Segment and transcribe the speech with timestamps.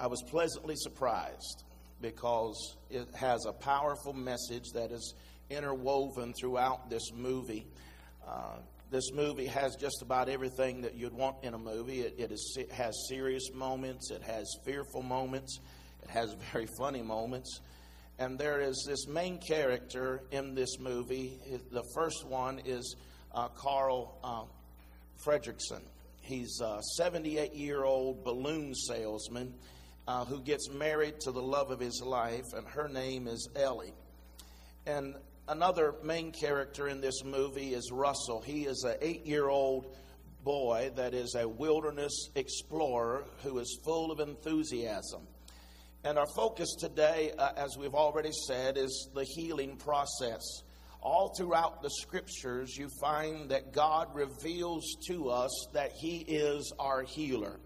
[0.00, 1.64] I was pleasantly surprised
[2.00, 5.14] because it has a powerful message that is
[5.50, 7.66] interwoven throughout this movie.
[8.26, 8.60] Uh,
[8.90, 12.00] this movie has just about everything that you'd want in a movie.
[12.00, 15.60] It, it, is, it has serious moments, it has fearful moments,
[16.02, 17.60] it has very funny moments.
[18.18, 21.38] And there is this main character in this movie.
[21.70, 22.96] The first one is
[23.34, 24.44] uh, Carl uh,
[25.22, 25.82] Fredricksen.
[26.22, 29.52] He's a 78 year old balloon salesman
[30.10, 33.94] uh, who gets married to the love of his life, and her name is Ellie.
[34.84, 35.14] And
[35.46, 38.40] another main character in this movie is Russell.
[38.40, 39.94] He is an eight year old
[40.42, 45.22] boy that is a wilderness explorer who is full of enthusiasm.
[46.02, 50.42] And our focus today, uh, as we've already said, is the healing process.
[51.02, 57.02] All throughout the scriptures, you find that God reveals to us that He is our
[57.02, 57.60] healer.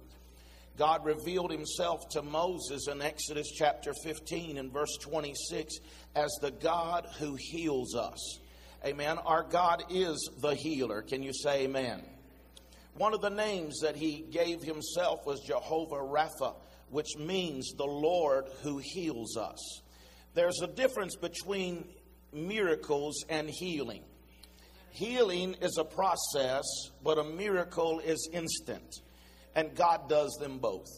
[0.77, 5.77] God revealed himself to Moses in Exodus chapter 15 and verse 26
[6.17, 8.41] as the God who heals us.
[8.85, 9.19] Amen.
[9.19, 11.03] Our God is the healer.
[11.03, 12.03] Can you say amen?
[12.95, 16.57] One of the names that he gave himself was Jehovah Rapha,
[16.91, 19.81] which means the Lord who heals us.
[20.35, 21.85] There's a difference between
[22.33, 24.03] miracles and healing.
[24.91, 26.65] Healing is a process,
[27.03, 29.03] but a miracle is instant
[29.55, 30.89] and God does them both.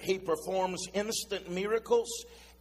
[0.00, 2.08] He performs instant miracles,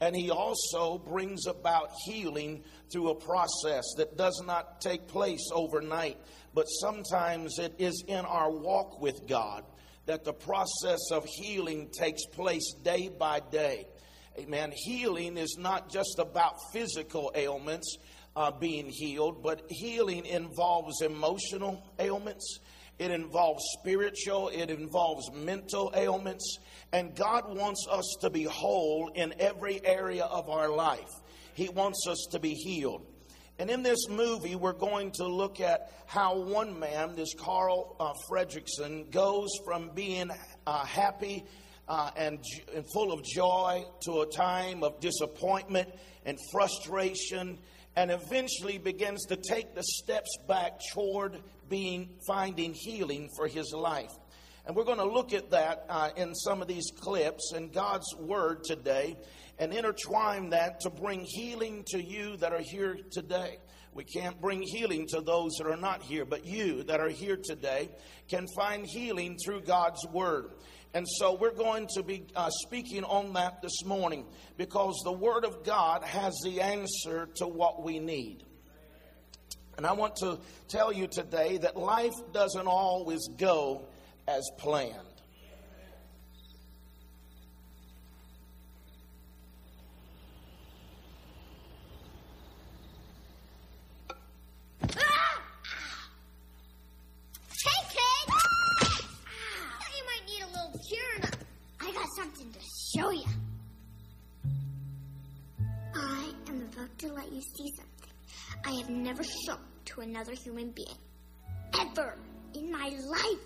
[0.02, 6.17] and He also brings about healing through a process that does not take place overnight,
[6.53, 9.64] but sometimes it is in our walk with God
[10.06, 13.88] that the process of healing takes place day by day.
[14.40, 14.72] Amen.
[14.73, 17.97] Healing is not just about physical ailments
[18.36, 22.59] uh, being healed, but healing involves emotional ailments
[23.00, 26.59] it involves spiritual, it involves mental ailments,
[26.92, 31.09] and God wants us to be whole in every area of our life.
[31.53, 33.06] He wants us to be healed.
[33.58, 38.13] And in this movie, we're going to look at how one man, this Carl uh,
[38.29, 40.31] Fredricksen, goes from being
[40.66, 41.46] uh, happy
[41.88, 42.40] uh, and,
[42.73, 45.90] and full of joy to a time of disappointment
[46.25, 47.57] and frustration
[47.96, 54.12] and eventually begins to take the steps back toward being finding healing for his life.
[54.66, 58.13] And we're going to look at that uh, in some of these clips in God's
[58.16, 59.18] Word today
[59.57, 63.58] and intertwine that to bring healing to you that are here today.
[63.94, 67.38] We can't bring healing to those that are not here, but you that are here
[67.41, 67.90] today
[68.29, 70.52] can find healing through God's Word.
[70.94, 74.25] And so we're going to be uh, speaking on that this morning
[74.58, 78.44] because the Word of God has the answer to what we need.
[79.79, 83.84] And I want to tell you today that life doesn't always go
[84.28, 84.94] as planned.
[94.81, 94.97] Hey,
[97.88, 98.34] Kate!
[99.96, 101.38] You might need a little cure-up.
[101.79, 102.59] I got something to
[102.94, 103.31] show you.
[105.96, 107.98] I am about to let you see something
[108.66, 110.97] I have never shown to another human being.
[111.80, 112.16] Ever
[112.53, 113.46] in my life.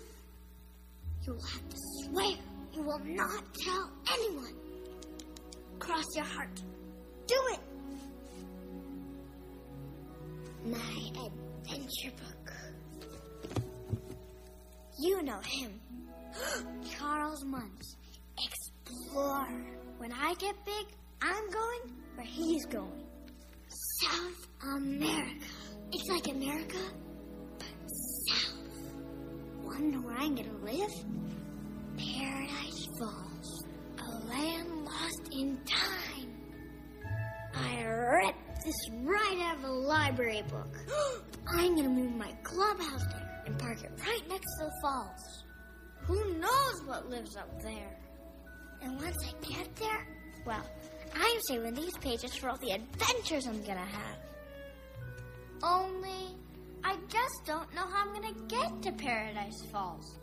[1.26, 2.36] You will have to swear
[2.74, 4.54] you will not tell anyone.
[5.78, 6.60] Cross your heart.
[7.26, 7.60] Do it.
[10.66, 12.52] My adventure book.
[14.98, 15.80] You know him.
[16.98, 17.96] Charles Muntz.
[18.42, 19.64] Explorer.
[19.98, 20.86] When I get big,
[21.22, 21.80] I'm going
[22.16, 23.06] where he's going.
[24.02, 25.46] South America.
[25.92, 26.78] It's like America,
[27.58, 27.68] but
[28.26, 28.94] south.
[29.62, 30.90] Wanna where I'm gonna live?
[31.96, 33.64] Paradise Falls.
[33.98, 36.30] A land lost in time.
[37.54, 40.76] I ripped this right out of a library book.
[41.54, 45.44] I'm gonna move my clubhouse there and park it right next to the falls.
[46.06, 47.98] Who knows what lives up there?
[48.82, 50.06] And once I get there,
[50.46, 50.64] well,
[51.14, 54.23] I'm saving these pages for all the adventures I'm gonna have.
[55.64, 56.36] Only,
[56.84, 60.18] I just don't know how I'm gonna get to Paradise Falls.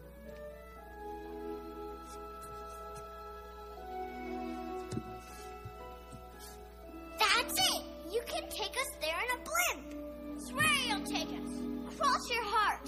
[7.18, 7.82] That's it!
[8.12, 10.42] You can take us there in a blimp!
[10.48, 11.98] Swear you'll take us!
[11.98, 12.86] Cross your heart!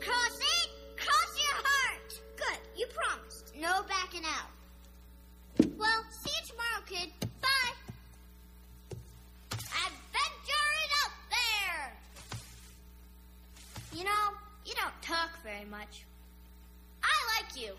[0.00, 0.70] Cross it!
[0.96, 2.20] Cross your heart!
[2.36, 3.52] Good, you promised.
[3.60, 4.48] No backing out.
[5.76, 6.04] Well,
[15.02, 16.04] talk very much.
[17.02, 17.72] I like you.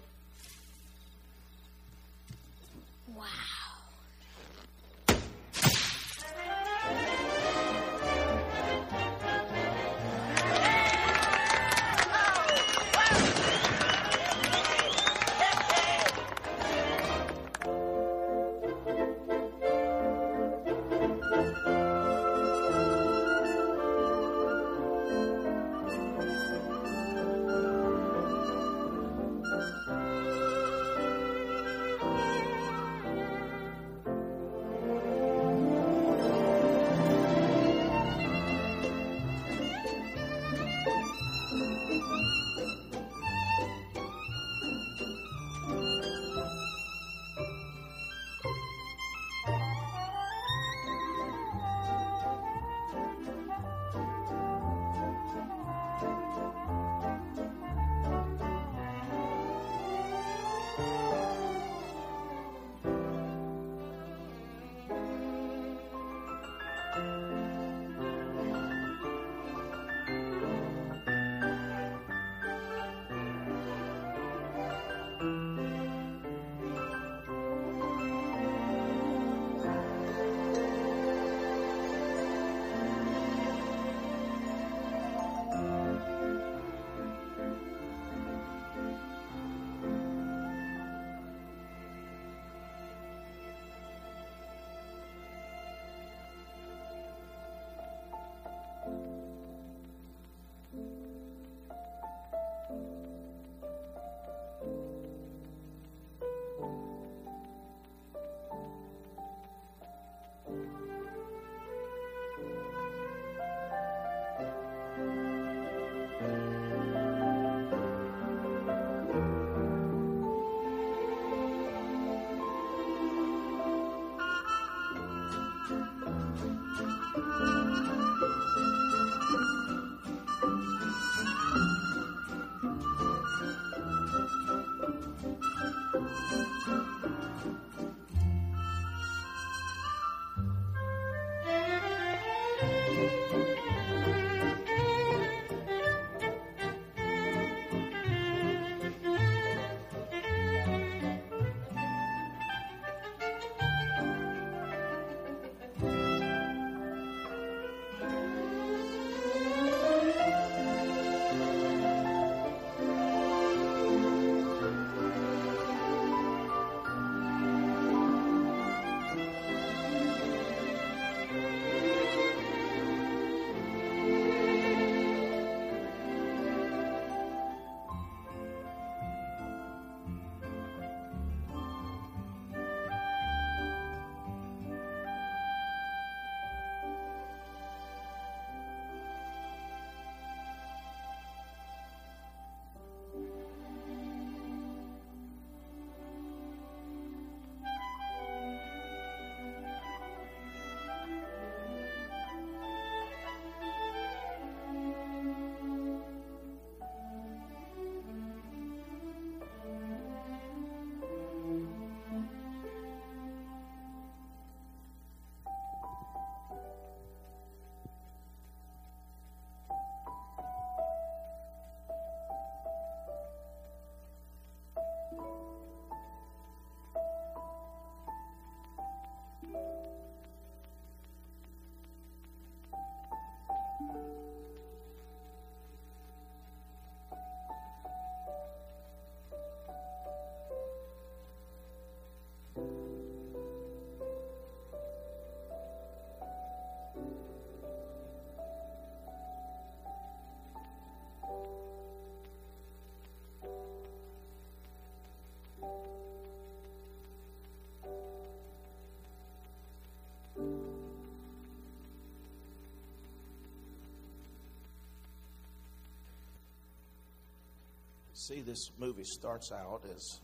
[268.28, 270.22] See, this movie starts out as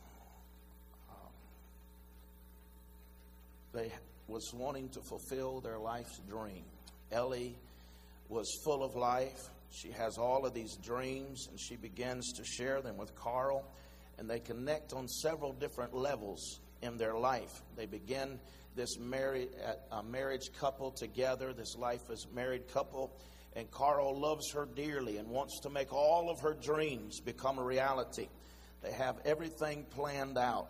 [1.09, 1.31] um,
[3.73, 3.91] they
[4.29, 6.63] was wanting to fulfill their life's dream.
[7.11, 7.57] Ellie
[8.29, 9.49] was full of life.
[9.71, 13.65] She has all of these dreams, and she begins to share them with Carl,
[14.17, 17.63] and they connect on several different levels in their life.
[17.75, 18.39] They begin
[18.77, 19.49] this married
[19.91, 23.11] a marriage couple together, this life as married couple,
[23.59, 27.63] and Carl loves her dearly and wants to make all of her dreams become a
[27.63, 28.29] reality.
[28.81, 30.69] They have everything planned out.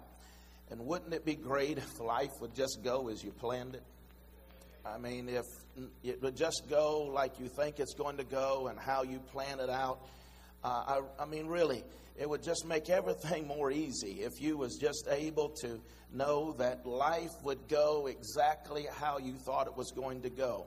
[0.72, 3.84] And wouldn't it be great if life would just go as you planned it?
[4.84, 5.46] I mean, if
[6.04, 9.60] it would just go like you think it's going to go and how you plan
[9.60, 10.00] it out.
[10.64, 11.84] Uh, I, I mean, really,
[12.18, 15.80] it would just make everything more easy if you was just able to
[16.12, 20.66] know that life would go exactly how you thought it was going to go.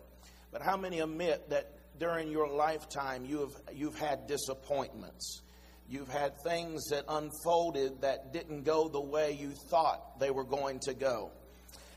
[0.52, 5.42] But how many admit that during your lifetime you have you've had disappointments?
[5.88, 10.80] You've had things that unfolded that didn't go the way you thought they were going
[10.80, 11.30] to go.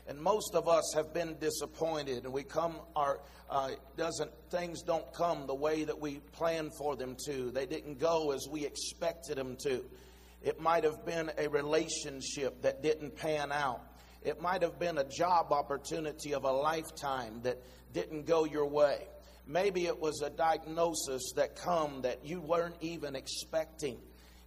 [0.08, 5.12] And most of us have been disappointed, and we come our uh, doesn't things don't
[5.12, 7.50] come the way that we planned for them to.
[7.50, 9.84] They didn't go as we expected them to.
[10.42, 13.80] It might have been a relationship that didn't pan out.
[14.22, 17.58] It might have been a job opportunity of a lifetime that
[17.92, 19.06] didn't go your way.
[19.46, 23.98] Maybe it was a diagnosis that come that you weren't even expecting.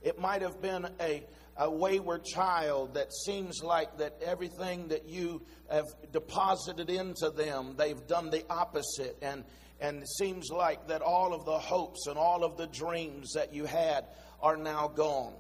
[0.02, 1.24] It might have been a,
[1.58, 5.42] a wayward child that seems like that everything that you
[5.72, 9.18] have deposited into them, they've done the opposite.
[9.22, 9.46] And,
[9.80, 13.54] and it seems like that all of the hopes and all of the dreams that
[13.54, 14.06] you had
[14.42, 15.34] are now gone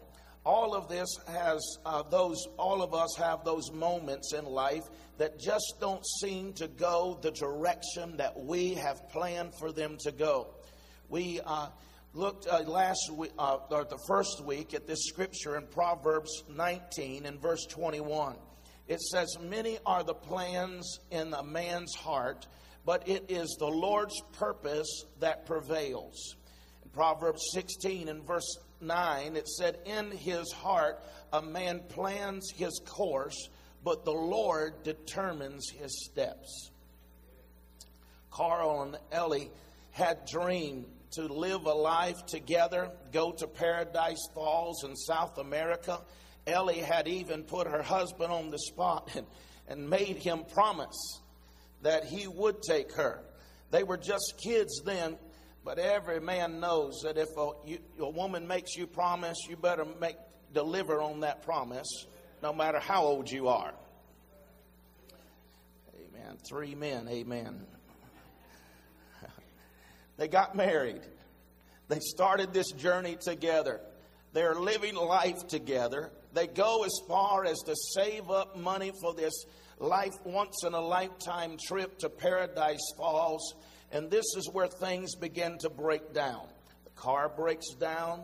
[0.49, 4.81] all of this has uh, those all of us have those moments in life
[5.19, 10.11] that just don't seem to go the direction that we have planned for them to
[10.11, 10.47] go.
[11.07, 11.67] We uh,
[12.13, 17.27] looked uh, last week, uh, or the first week, at this scripture in Proverbs 19
[17.27, 18.35] and verse 21.
[18.87, 22.47] It says, Many are the plans in a man's heart,
[22.85, 26.37] but it is the Lord's purpose that prevails.
[26.83, 32.79] In Proverbs 16 and verse 9, it said, In his heart a man plans his
[32.85, 33.49] course
[33.83, 36.71] but the Lord determines his steps.
[38.31, 39.51] Carl and Ellie
[39.91, 46.01] had dreamed to live a life together, go to Paradise Falls in South America.
[46.45, 49.25] Ellie had even put her husband on the spot and,
[49.67, 51.21] and made him promise
[51.81, 53.23] that he would take her.
[53.71, 55.17] They were just kids then,
[55.69, 59.85] but every man knows that if a, you, a woman makes you promise, you better
[60.01, 60.15] make
[60.51, 62.07] deliver on that promise
[62.41, 63.71] no matter how old you are.
[65.93, 66.37] Amen.
[66.49, 67.67] Three men, amen.
[70.17, 71.03] they got married.
[71.87, 73.79] They started this journey together.
[74.33, 76.09] They're living life together.
[76.33, 79.45] They go as far as to save up money for this
[79.77, 83.53] life once in a lifetime trip to Paradise Falls.
[83.91, 86.47] And this is where things begin to break down.
[86.83, 88.23] The car breaks down,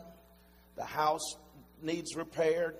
[0.76, 1.36] the house
[1.82, 2.76] needs repaired,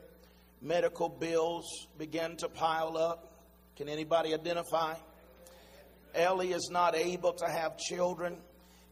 [0.62, 1.66] medical bills
[1.98, 3.32] begin to pile up.
[3.76, 4.96] Can anybody identify?
[6.14, 8.38] Ellie is not able to have children.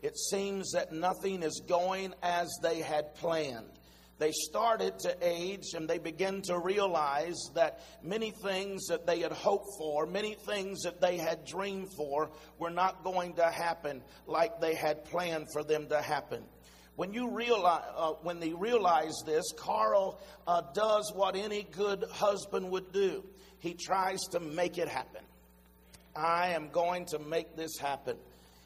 [0.01, 3.69] It seems that nothing is going as they had planned.
[4.19, 9.31] They started to age and they began to realize that many things that they had
[9.31, 12.29] hoped for, many things that they had dreamed for,
[12.59, 16.43] were not going to happen like they had planned for them to happen.
[16.95, 22.69] When you realize, uh, when they realize this, Carl uh, does what any good husband
[22.69, 23.23] would do.
[23.59, 25.23] He tries to make it happen.
[26.15, 28.17] I am going to make this happen.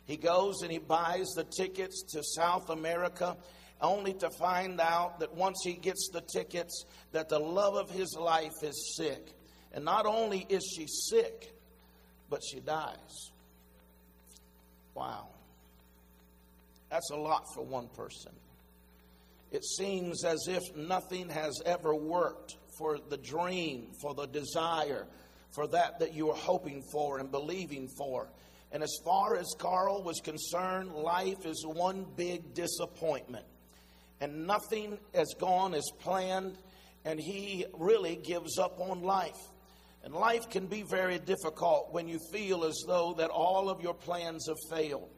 [0.06, 3.38] He goes and he buys the tickets to South America
[3.82, 8.16] only to find out that once he gets the tickets that the love of his
[8.20, 9.34] life is sick.
[9.74, 11.54] And not only is she sick,
[12.30, 13.32] but she dies.
[14.94, 15.28] Wow.
[16.90, 18.32] That's a lot for one person.
[19.52, 25.06] It seems as if nothing has ever worked for the dream, for the desire,
[25.54, 28.30] for that that you are hoping for and believing for.
[28.72, 33.46] And as far as Carl was concerned, life is one big disappointment.
[34.20, 36.58] And nothing has gone as planned,
[37.06, 39.38] and he really gives up on life.
[40.04, 43.94] And life can be very difficult when you feel as though that all of your
[43.94, 45.10] plans have failed.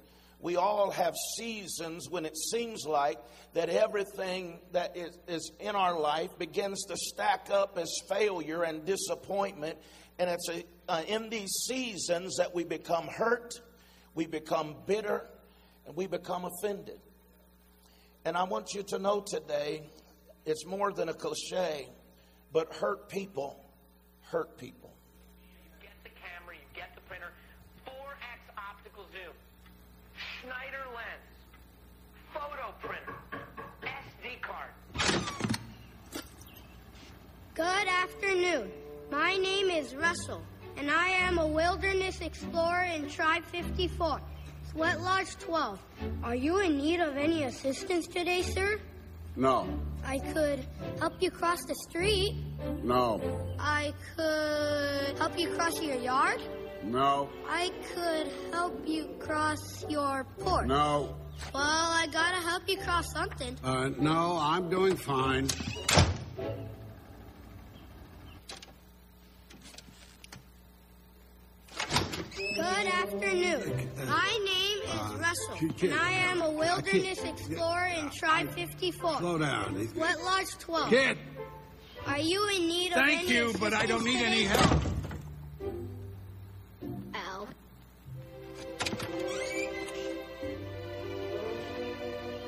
[0.41, 3.19] We all have seasons when it seems like
[3.53, 8.85] that everything that is, is in our life begins to stack up as failure and
[8.85, 9.77] disappointment.
[10.17, 13.53] And it's a, uh, in these seasons that we become hurt,
[14.15, 15.29] we become bitter,
[15.85, 16.99] and we become offended.
[18.25, 19.83] And I want you to know today
[20.45, 21.87] It's more than a cliche,
[22.51, 23.69] but hurt people
[24.31, 24.93] hurt people.
[25.41, 27.31] You get the camera, you get the printer,
[27.85, 29.33] 4x optical zoom,
[30.41, 31.29] Schneider lens,
[32.31, 33.15] photo printer,
[33.83, 34.69] SD card.
[37.55, 38.71] Good afternoon.
[39.11, 40.43] My name is Russell,
[40.77, 44.21] and I am a wilderness explorer in Tribe 54,
[44.71, 45.79] Sweat Lodge 12.
[46.23, 48.79] Are you in need of any assistance today, sir?
[49.35, 49.67] No.
[50.05, 50.65] I could
[50.99, 52.35] help you cross the street.
[52.83, 53.21] No.
[53.59, 56.41] I could help you cross your yard.
[56.83, 57.29] No.
[57.47, 60.67] I could help you cross your porch.
[60.67, 61.15] No.
[61.53, 63.57] Well, I gotta help you cross something.
[63.63, 65.47] Uh, no, I'm doing fine.
[72.59, 73.89] Good afternoon.
[74.05, 79.37] My name is Uh, Russell, and I am a wilderness explorer in Tribe 54, Slow
[79.37, 79.87] down.
[79.93, 80.89] Sweat Lodge 12.
[80.89, 81.17] Kid,
[82.05, 83.05] Are you in need of help?
[83.07, 84.81] thank any you, but I don't need any help.
[87.13, 87.47] Al.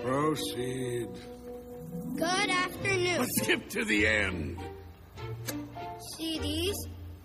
[0.03, 1.08] Proceed.
[2.15, 3.20] Good afternoon.
[3.20, 4.58] Let's skip to the end.
[6.18, 6.75] See these?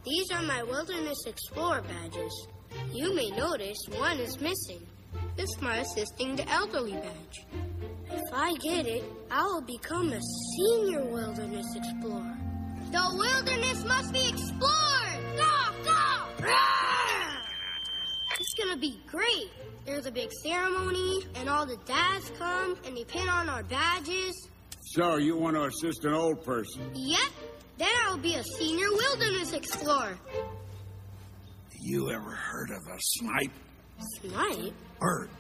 [0.05, 2.47] These are my Wilderness Explorer badges.
[2.93, 4.87] You may notice one is missing.
[5.39, 7.47] It's my Assisting the Elderly badge.
[8.11, 10.21] If I get it, I will become a
[10.57, 12.39] senior Wilderness Explorer.
[12.93, 15.21] The wilderness must be explored!
[15.37, 16.45] Go, go!
[16.45, 17.43] Roar!
[18.39, 19.51] It's gonna be great.
[19.85, 24.49] There's a big ceremony, and all the dads come, and they pin on our badges.
[24.93, 26.91] So, you want to assist an old person?
[26.95, 27.33] Yep,
[27.79, 30.17] then I'll be a senior wilderness explorer.
[31.87, 33.53] You ever heard of a snipe?
[34.21, 34.75] Snipe?
[34.99, 35.31] Bird.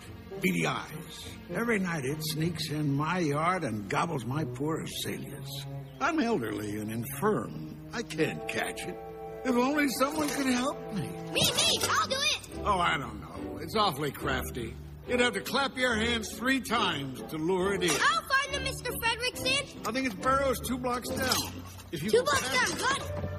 [0.41, 1.27] Beady eyes.
[1.53, 5.67] Every night it sneaks in my yard and gobbles my poor azaleas.
[6.01, 7.77] I'm elderly and infirm.
[7.93, 8.97] I can't catch it.
[9.45, 11.03] If only someone could help me.
[11.33, 12.41] Me, me, I'll do it.
[12.65, 13.59] Oh, I don't know.
[13.59, 14.73] It's awfully crafty.
[15.09, 17.91] You'd have to clap your hands three times to lure it in.
[17.91, 18.93] I'll find him, Mr.
[19.03, 19.89] Fredricksen.
[19.89, 21.53] I think its burrow's two blocks down.
[21.91, 23.36] If you Two blocks down, got it.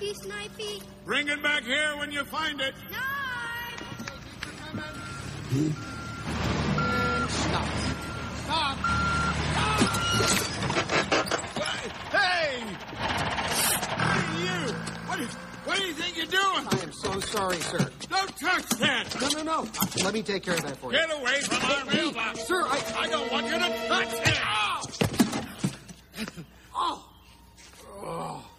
[0.00, 0.82] Snipey, Snipey.
[1.04, 2.74] Bring it back here when you find it.
[2.88, 3.06] Snipe.
[12.10, 12.62] Hey!
[12.96, 14.72] Hey, you!
[15.06, 15.18] What,
[15.64, 16.66] what do you think you're doing?
[16.66, 17.90] I am so sorry, sir.
[18.08, 19.20] Don't touch that!
[19.20, 19.68] No, no, no.
[19.80, 20.98] Uh, let me take care of that for you.
[20.98, 22.46] Get away from our mailbox!
[22.46, 22.80] Sir, I...
[23.00, 23.58] I don't want you to
[23.88, 24.40] touch it!
[26.74, 27.04] Oh!
[28.02, 28.49] Sorry,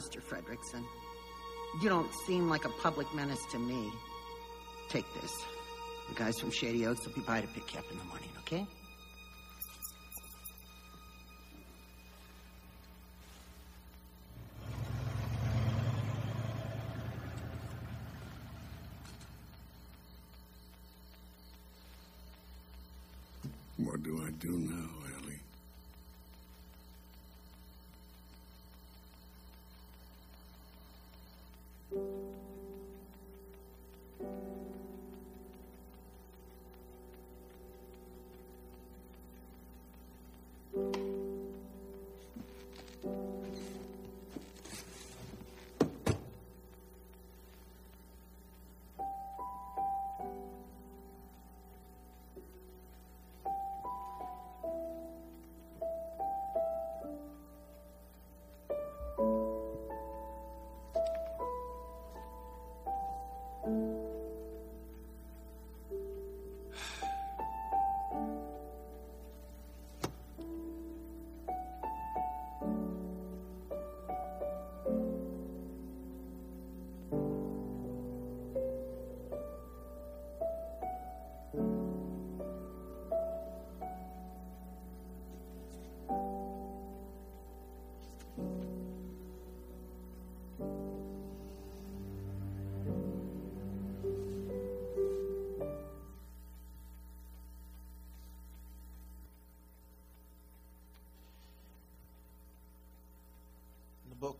[0.00, 0.18] Mr.
[0.18, 0.82] Fredricksen.
[1.82, 3.92] You don't seem like a public menace to me.
[4.88, 5.44] Take this.
[6.08, 8.30] The guys from Shady Oaks will be by to pick you up in the morning,
[8.38, 8.66] okay?
[23.76, 25.00] What do I do now,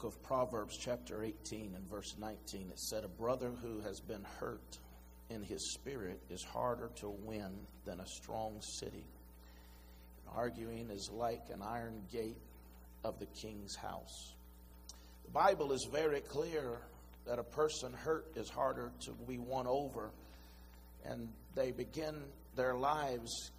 [0.00, 4.24] book of Proverbs, chapter 18 and verse 19, it said, A brother who has been
[4.38, 4.78] hurt
[5.28, 7.50] in his spirit is harder to win
[7.84, 9.04] than a strong city.
[10.34, 12.38] Arguing is like an iron gate
[13.04, 14.34] of the king's house.
[15.24, 16.78] The Bible is very clear
[17.26, 20.10] that a person hurt is harder to be won over,
[21.04, 22.22] and they begin
[22.56, 23.50] their lives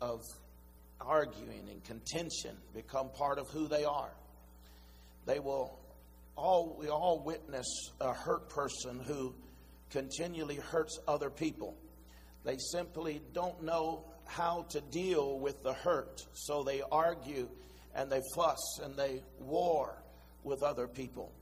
[0.00, 0.20] of
[1.00, 4.10] arguing and contention become part of who they are.
[5.28, 5.77] They will
[6.38, 7.66] all we all witness
[8.00, 9.34] a hurt person who
[9.90, 11.76] continually hurts other people.
[12.44, 17.48] They simply don't know how to deal with the hurt, so they argue
[17.94, 20.02] and they fuss and they war
[20.44, 21.32] with other people.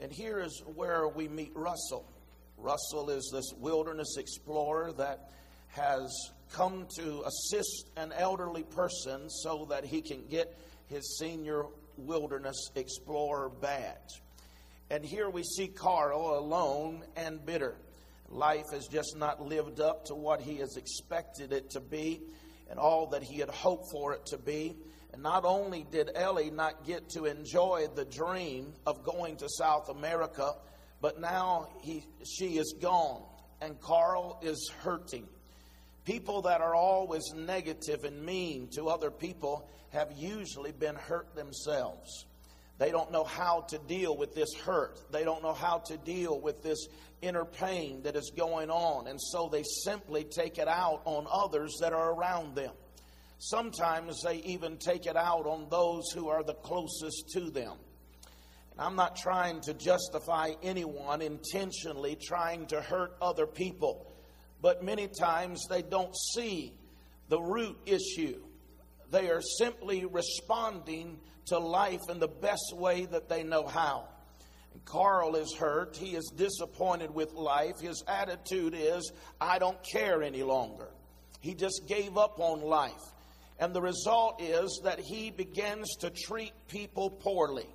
[0.00, 2.06] And here is where we meet Russell.
[2.56, 5.30] Russell is this wilderness explorer that
[5.68, 6.10] has
[6.52, 10.56] come to assist an elderly person so that he can get
[10.86, 14.22] his senior wilderness explorer badge.
[14.90, 17.76] And here we see Carl alone and bitter.
[18.30, 22.22] Life has just not lived up to what he has expected it to be
[22.70, 24.76] and all that he had hoped for it to be.
[25.12, 29.88] And not only did Ellie not get to enjoy the dream of going to South
[29.88, 30.52] America,
[31.00, 33.22] but now he, she is gone
[33.60, 35.26] and Carl is hurting.
[36.04, 42.24] People that are always negative and mean to other people have usually been hurt themselves.
[42.78, 45.00] They don't know how to deal with this hurt.
[45.10, 46.86] They don't know how to deal with this
[47.20, 49.08] inner pain that is going on.
[49.08, 52.70] And so they simply take it out on others that are around them.
[53.38, 57.74] Sometimes they even take it out on those who are the closest to them.
[58.72, 64.12] And I'm not trying to justify anyone intentionally trying to hurt other people,
[64.60, 66.74] but many times they don't see
[67.28, 68.40] the root issue.
[69.10, 74.08] They are simply responding to life in the best way that they know how.
[74.72, 75.96] And Carl is hurt.
[75.96, 77.80] He is disappointed with life.
[77.80, 80.88] His attitude is, I don't care any longer.
[81.40, 82.92] He just gave up on life.
[83.58, 87.66] And the result is that he begins to treat people poorly.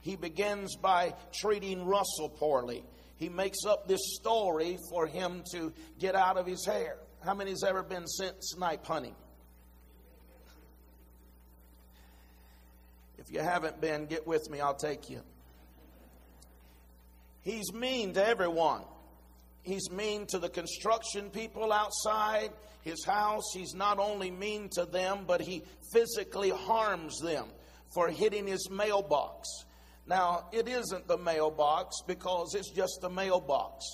[0.00, 2.84] He begins by treating Russell poorly.
[3.16, 6.98] He makes up this story for him to get out of his hair.
[7.24, 9.16] How many's ever been sent snipe hunting?
[13.26, 15.20] If you haven't been, get with me, I'll take you.
[17.42, 18.82] He's mean to everyone.
[19.62, 22.50] He's mean to the construction people outside
[22.82, 23.42] his house.
[23.52, 27.46] He's not only mean to them, but he physically harms them
[27.92, 29.48] for hitting his mailbox.
[30.06, 33.84] Now, it isn't the mailbox because it's just the mailbox.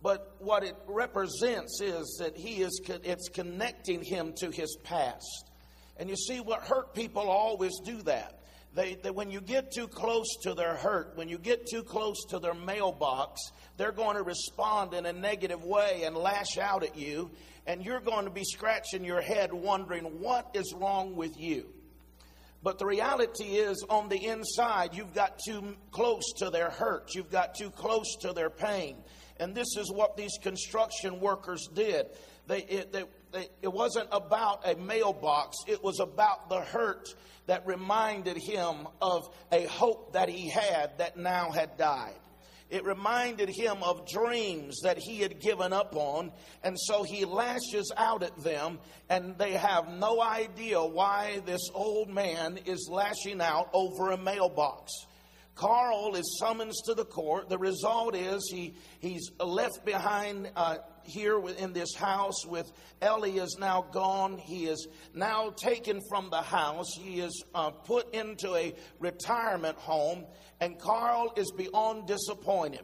[0.00, 5.50] But what it represents is that he is it's connecting him to his past.
[5.96, 8.38] And you see what hurt people always do that.
[8.76, 12.22] They, they, when you get too close to their hurt, when you get too close
[12.28, 13.40] to their mailbox,
[13.78, 17.30] they're going to respond in a negative way and lash out at you,
[17.66, 21.72] and you're going to be scratching your head wondering what is wrong with you.
[22.62, 27.14] But the reality is, on the inside, you've got too close to their hurt.
[27.14, 28.96] You've got too close to their pain.
[29.38, 32.06] And this is what these construction workers did.
[32.46, 37.08] They, it, they, they, it wasn't about a mailbox, it was about the hurt
[37.46, 42.14] that reminded him of a hope that he had that now had died.
[42.68, 46.32] It reminded him of dreams that he had given up on,
[46.64, 52.08] and so he lashes out at them, and they have no idea why this old
[52.08, 54.90] man is lashing out over a mailbox.
[55.54, 57.48] Carl is summoned to the court.
[57.48, 63.56] The result is he, he's left behind uh, here in this house with Ellie is
[63.58, 64.38] now gone.
[64.38, 66.92] He is now taken from the house.
[66.98, 70.26] He is uh, put into a retirement home,
[70.60, 72.82] and Carl is beyond disappointed.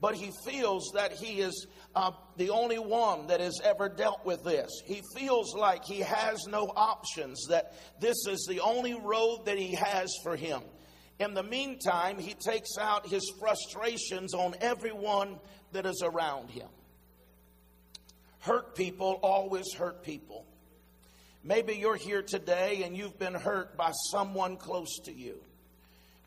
[0.00, 4.42] But he feels that he is uh, the only one that has ever dealt with
[4.44, 4.70] this.
[4.86, 9.74] He feels like he has no options, that this is the only road that he
[9.74, 10.62] has for him.
[11.18, 15.38] In the meantime, he takes out his frustrations on everyone
[15.72, 16.68] that is around him.
[18.40, 20.46] Hurt people always hurt people.
[21.42, 25.40] Maybe you're here today and you've been hurt by someone close to you.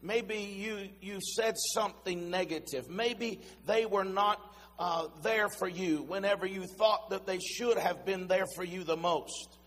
[0.01, 2.89] Maybe you, you said something negative.
[2.89, 4.39] Maybe they were not
[4.77, 8.83] uh, there for you whenever you thought that they should have been there for you
[8.83, 9.57] the most.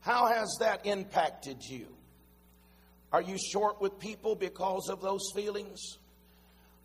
[0.00, 1.86] How has that impacted you?
[3.12, 5.80] Are you short with people because of those feelings?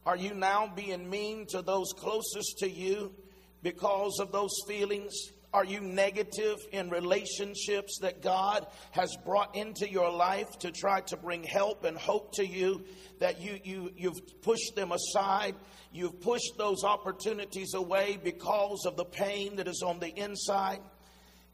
[0.05, 3.13] Are you now being mean to those closest to you
[3.63, 5.13] because of those feelings?
[5.51, 11.17] Are you negative in relationships that God has brought into your life to try to
[11.17, 12.85] bring help and hope to you?
[13.19, 15.55] That you, you, you've pushed them aside.
[15.91, 20.81] You've pushed those opportunities away because of the pain that is on the inside.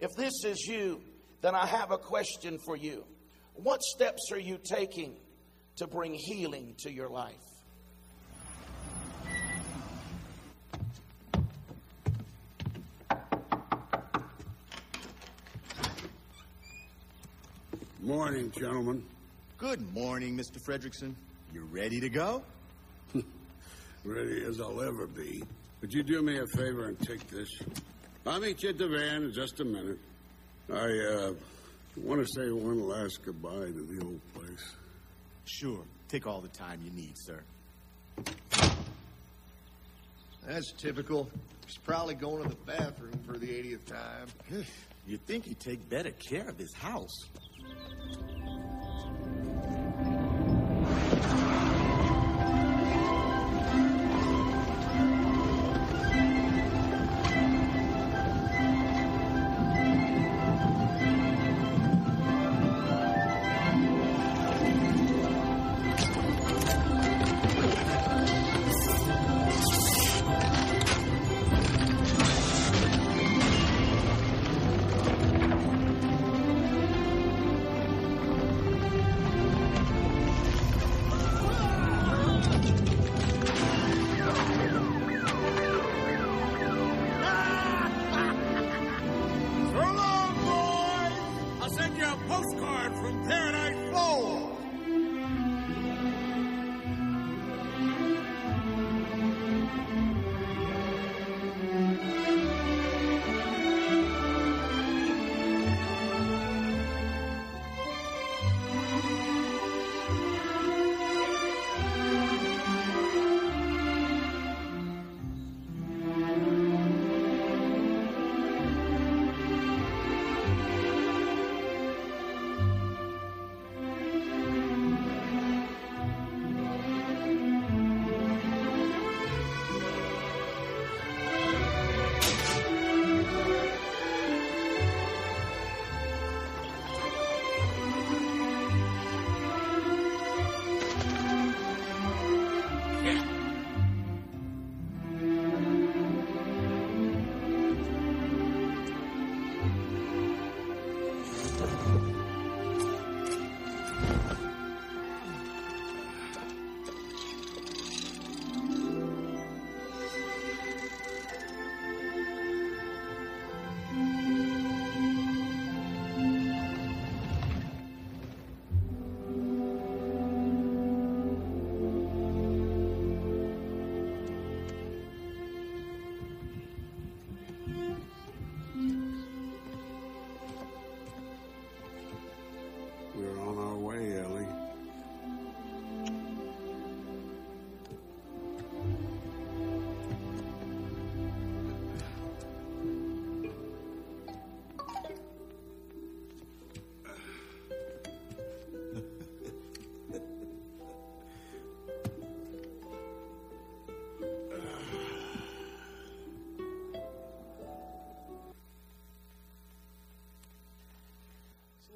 [0.02, 1.02] If this is you,
[1.42, 3.06] then I have a question for you.
[3.54, 5.16] What steps are you taking
[5.78, 7.55] to bring healing to your life?
[18.06, 19.04] Morning, gentlemen.
[19.58, 20.62] Good morning, Mr.
[20.64, 21.16] Fredricksen.
[21.52, 22.44] You ready to go?
[24.06, 25.42] Ready as I'll ever be.
[25.82, 27.50] Would you do me a favor and take this?
[28.28, 29.98] I'll meet you at the van in just a minute.
[30.72, 31.34] I, uh,
[31.98, 34.76] want to say one last goodbye to the old place.
[35.46, 35.84] Sure.
[36.08, 37.42] Take all the time you need, sir.
[40.46, 41.28] That's typical.
[41.66, 44.64] He's probably going to the bathroom for the 80th time.
[45.08, 47.26] You'd think he'd take better care of his house.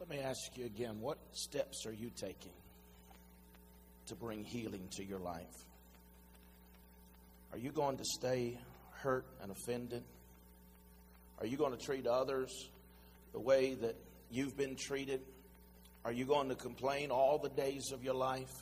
[0.10, 2.54] Let me ask you again what steps are you taking
[4.08, 5.46] to bring healing to your life?
[7.52, 8.58] Are you going to stay
[8.92, 10.04] hurt and offended?
[11.40, 12.70] Are you going to treat others
[13.34, 13.96] the way that
[14.32, 15.22] you've been treated?
[16.04, 18.54] Are you going to complain all the days of your life?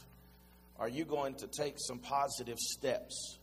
[0.80, 3.38] Are you going to take some positive steps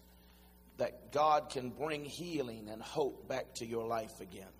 [0.77, 4.53] that God can bring healing and hope back to your life again?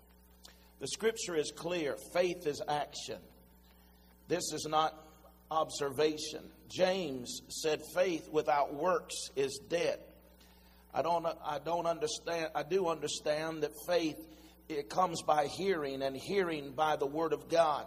[0.79, 3.19] The scripture is clear faith is action.
[4.27, 4.93] This is not
[5.51, 6.43] observation.
[6.69, 9.99] James said faith without works is dead.
[10.93, 14.17] I don't I don't understand I do understand that faith
[14.67, 17.85] it comes by hearing and hearing by the word of God.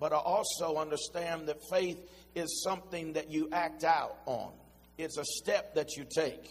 [0.00, 1.98] But I also understand that faith
[2.34, 4.52] is something that you act out on.
[4.98, 6.48] It's a step that you take.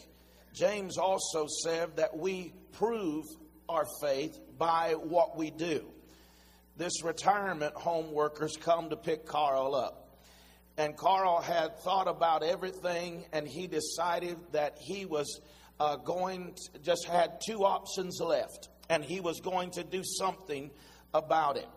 [0.53, 3.25] James also said that we prove
[3.67, 5.85] our faith by what we do.
[6.75, 10.17] This retirement home workers come to pick Carl up.
[10.77, 15.39] and Carl had thought about everything, and he decided that he was
[15.79, 20.71] uh, going, to, just had two options left, and he was going to do something
[21.13, 21.67] about it.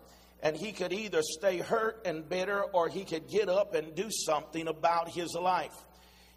[0.41, 4.09] And he could either stay hurt and bitter, or he could get up and do
[4.09, 5.75] something about his life.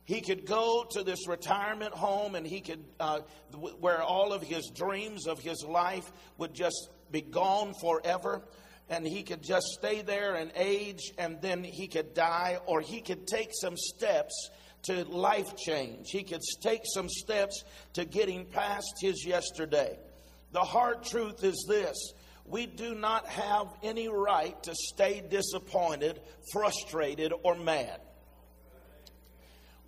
[0.05, 3.21] He could go to this retirement home, and he could, uh,
[3.79, 8.43] where all of his dreams of his life would just be gone forever
[8.91, 13.01] and he could just stay there and age and then he could die, or he
[13.01, 14.51] could take some steps
[14.83, 16.09] to life change.
[16.11, 17.63] He could take some steps
[17.95, 19.97] to getting past his yesterday.
[20.53, 21.97] The hard truth is this
[22.45, 26.21] we do not have any right to stay disappointed,
[26.53, 28.01] frustrated, or mad.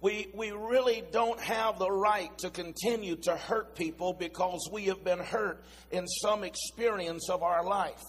[0.03, 5.03] We, we really don't have the right to continue to hurt people because we have
[5.03, 8.03] been hurt in some experience of our life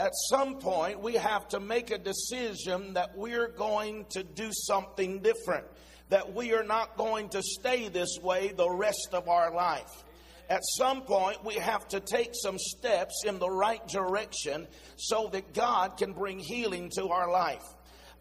[0.00, 5.20] at some point we have to make a decision that we're going to do something
[5.20, 5.66] different,
[6.08, 10.04] that we are not going to stay this way the rest of our life.
[10.48, 14.66] At some point, we have to take some steps in the right direction
[14.96, 17.62] so that God can bring healing to our life.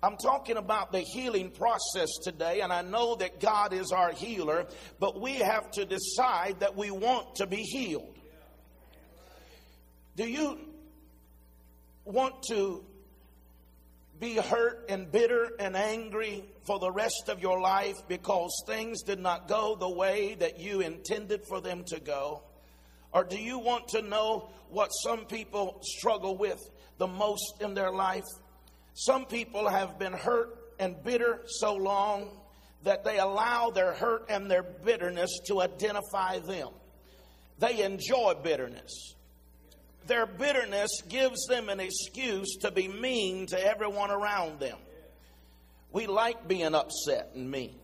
[0.02, 4.66] I'm talking about the healing process today, and I know that God is our healer,
[5.00, 8.16] but we have to decide that we want to be healed.
[10.16, 10.58] Do you
[12.06, 12.84] want to
[14.20, 19.20] be hurt and bitter and angry for the rest of your life because things did
[19.20, 22.44] not go the way that you intended for them to go?
[23.12, 26.60] Or do you want to know what some people struggle with
[26.98, 28.26] the most in their life?
[28.94, 32.30] Some people have been hurt and bitter so long
[32.84, 36.70] that they allow their hurt and their bitterness to identify them.
[37.60, 39.16] They enjoy bitterness
[40.10, 44.78] their bitterness gives them an excuse to be mean to everyone around them.
[45.94, 47.76] We like being upset and mean.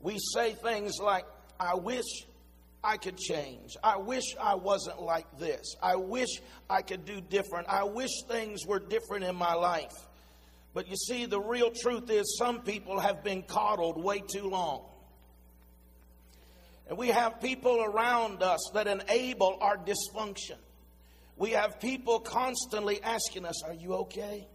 [0.00, 1.24] We say things like,
[1.58, 2.04] I wish
[2.84, 3.76] I could change.
[3.82, 5.76] I wish I wasn't like this.
[5.82, 6.28] I wish
[6.68, 7.68] I could do different.
[7.68, 9.94] I wish things were different in my life.
[10.76, 14.82] But you see, the real truth is some people have been coddled way too long.
[16.86, 20.58] And we have people around us that enable our dysfunction.
[21.38, 24.46] We have people constantly asking us, Are you okay?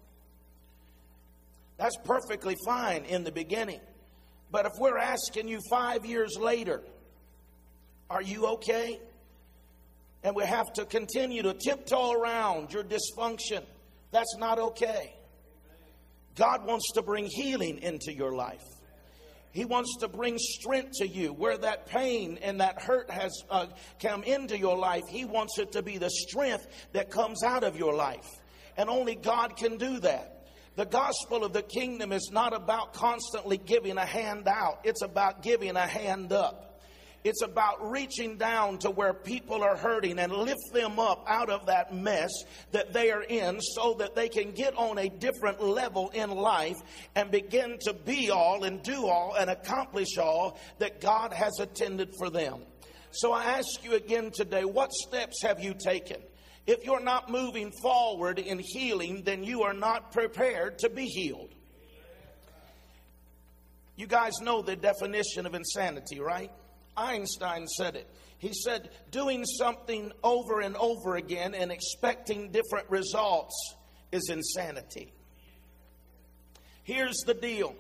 [1.78, 3.82] That's perfectly fine in the beginning.
[4.52, 6.84] But if we're asking you five years later,
[8.12, 9.00] Are you okay?
[10.24, 13.64] And we have to continue to tiptoe around your dysfunction,
[14.12, 15.16] that's not okay.
[16.36, 18.64] God wants to bring healing into your life.
[19.52, 23.68] He wants to bring strength to you where that pain and that hurt has uh,
[24.02, 25.04] come into your life.
[25.10, 28.28] He wants it to be the strength that comes out of your life.
[28.78, 30.48] And only God can do that.
[30.78, 35.44] The gospel of the kingdom is not about constantly giving a hand out, it's about
[35.44, 36.71] giving a hand up.
[37.24, 41.68] It's about reaching down to where people are hurting and lift them up out of
[41.68, 42.32] that mess
[42.72, 46.78] that they are in so that they can get on a different level in life
[47.16, 52.10] and begin to be all and do all and accomplish all that God has intended
[52.18, 52.62] for them.
[53.12, 56.18] So I ask you again today, what steps have you taken?
[56.66, 61.50] If you're not moving forward in healing, then you are not prepared to be healed.
[63.96, 66.52] You guys know the definition of insanity, right?
[66.96, 68.08] Einstein said it.
[68.38, 73.76] He said, doing something over and over again and expecting different results
[74.12, 75.14] is insanity.
[76.84, 77.76] Here's the deal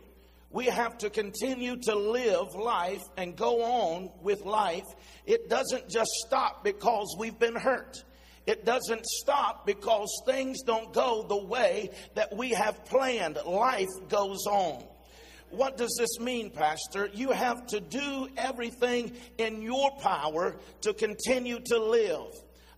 [0.52, 4.86] we have to continue to live life and go on with life.
[5.26, 8.04] It doesn't just stop because we've been hurt.
[8.46, 13.38] It doesn't stop because things don't go the way that we have planned.
[13.46, 14.84] Life goes on.
[15.52, 17.10] What does this mean, Pastor?
[17.14, 22.28] You have to do everything in your power to continue to live.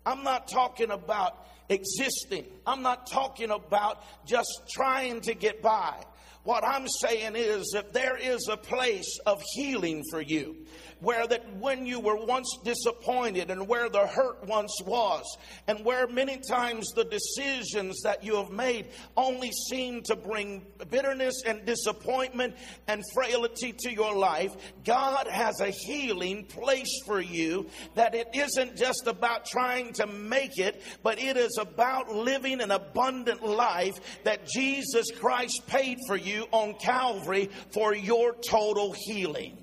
[0.06, 5.96] I'm not talking about existing, I'm not talking about just trying to get by.
[6.44, 10.58] What I'm saying is that there is a place of healing for you
[11.04, 15.24] where that when you were once disappointed and where the hurt once was,
[15.68, 18.88] and where many times the decisions that you have made
[19.18, 22.56] only seem to bring bitterness and disappointment
[22.88, 28.78] and frailty to your life, God has a healing place for you that it isn't
[28.78, 34.48] just about trying to make it, but it is about living an abundant life that
[34.48, 39.63] Jesus Christ paid for you on Calvary for your total healing.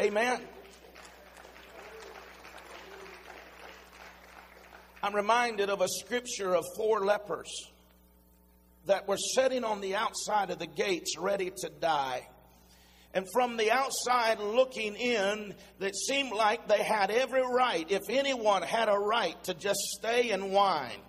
[0.00, 0.40] Amen.
[5.02, 7.50] I'm reminded of a scripture of four lepers.
[8.86, 12.28] that were sitting on the outside of the gates ready to die.
[13.14, 18.62] And from the outside looking in, it seemed like they had every right, if anyone
[18.62, 21.00] had a right to just stay and whine,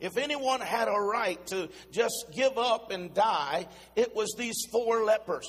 [0.00, 5.04] if anyone had a right to just give up and die, it was these four
[5.04, 5.46] lepers.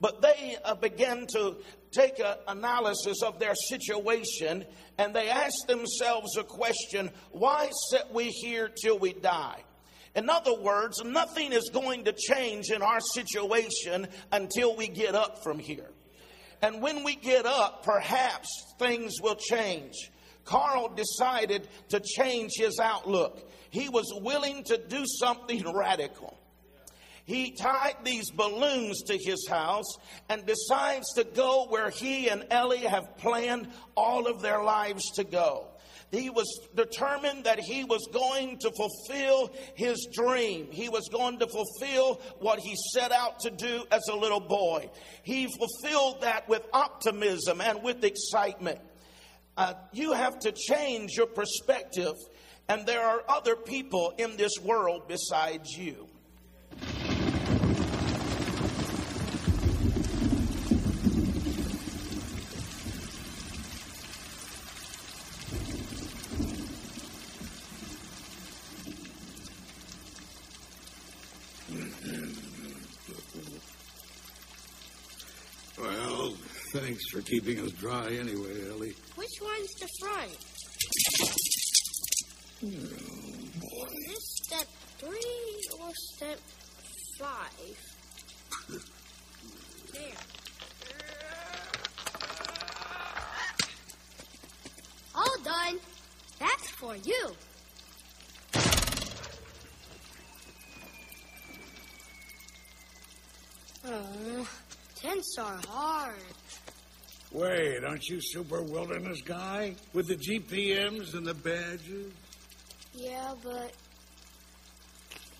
[0.00, 1.56] But they uh, began to
[1.92, 4.64] take an analysis of their situation
[4.96, 9.62] and they asked themselves a question why sit we here till we die?
[10.14, 15.42] In other words, nothing is going to change in our situation until we get up
[15.44, 15.90] from here.
[16.62, 18.48] And when we get up, perhaps
[18.78, 20.10] things will change.
[20.44, 23.48] Carl decided to change his outlook.
[23.70, 26.36] He was willing to do something radical.
[27.30, 29.86] He tied these balloons to his house
[30.28, 35.22] and decides to go where he and Ellie have planned all of their lives to
[35.22, 35.68] go.
[36.10, 40.72] He was determined that he was going to fulfill his dream.
[40.72, 44.90] He was going to fulfill what he set out to do as a little boy.
[45.22, 48.80] He fulfilled that with optimism and with excitement.
[49.56, 52.14] Uh, you have to change your perspective,
[52.68, 56.08] and there are other people in this world besides you.
[75.80, 76.34] Well,
[76.72, 78.94] thanks for keeping us dry anyway, Ellie.
[79.16, 80.36] Which one's the front?
[82.62, 84.66] Oh, Is step
[84.98, 86.38] three or step
[87.18, 87.76] five?
[89.92, 90.20] There.
[95.14, 95.78] All done.
[96.38, 97.32] That's for you.
[103.86, 104.46] Oh,
[104.96, 106.14] tents are hard.
[107.32, 112.12] Wait, aren't you super wilderness guy with the GPMs and the badges?
[112.92, 113.72] Yeah, but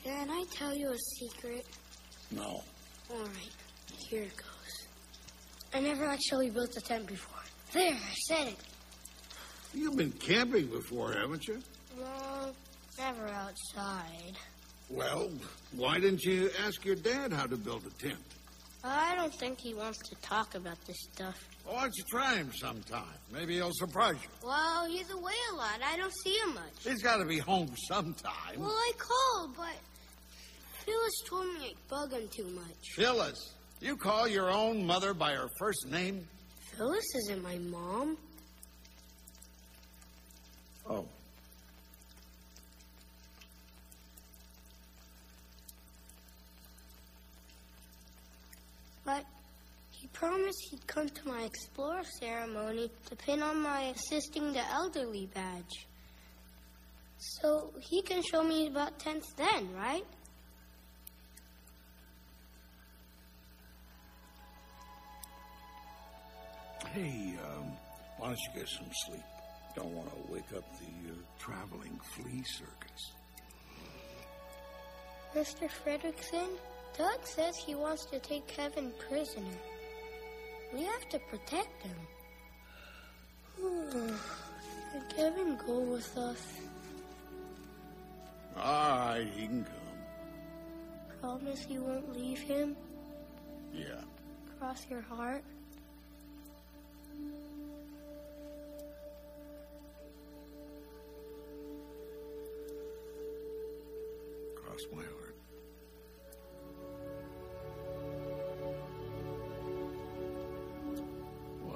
[0.05, 1.67] can I tell you a secret?
[2.31, 2.63] No.
[3.11, 3.51] All right,
[4.09, 4.87] here it goes.
[5.75, 7.43] I never actually built a tent before.
[7.73, 8.57] There, I said it.
[9.75, 11.61] You've been camping before, haven't you?
[11.99, 12.53] No,
[12.99, 14.37] never outside.
[14.89, 15.31] Well,
[15.73, 18.19] why didn't you ask your dad how to build a tent?
[18.83, 21.37] I don't think he wants to talk about this stuff.
[21.67, 23.05] Well, why don't you try him sometime?
[23.33, 24.29] Maybe he'll surprise you.
[24.43, 25.81] Well, he's away a lot.
[25.85, 26.73] I don't see him much.
[26.83, 28.59] He's got to be home sometime.
[28.59, 29.77] Well, I called, but
[30.85, 32.95] Phyllis told me I bug him too much.
[32.95, 36.27] Phyllis, you call your own mother by her first name?
[36.77, 38.17] Phyllis isn't my mom.
[40.89, 41.07] Oh.
[49.05, 49.25] But
[49.91, 55.31] he promised he'd come to my Explorer ceremony to pin on my Assisting the Elderly
[55.33, 55.87] badge.
[57.17, 60.05] So he can show me about tents then, right?
[66.93, 67.73] Hey, um,
[68.19, 69.23] why don't you get some sleep?
[69.75, 73.13] Don't want to wake up the uh, traveling flea circus.
[75.35, 75.71] Mr.
[75.83, 76.51] Fredricksen,
[76.99, 79.57] Doug says he wants to take Kevin prisoner.
[80.73, 81.97] We have to protect him.
[83.61, 86.61] Can Kevin go with us?
[88.57, 89.75] All right, he can come.
[91.21, 92.77] Promise you won't leave him?
[93.73, 94.01] Yeah.
[94.59, 95.45] Cross your heart?
[104.55, 105.30] Cross my heart.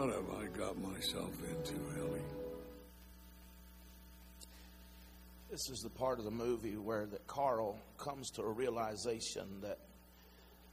[0.05, 2.21] What have I got myself into, Ellie?
[5.51, 9.79] This is the part of the movie where that Carl comes to a realization that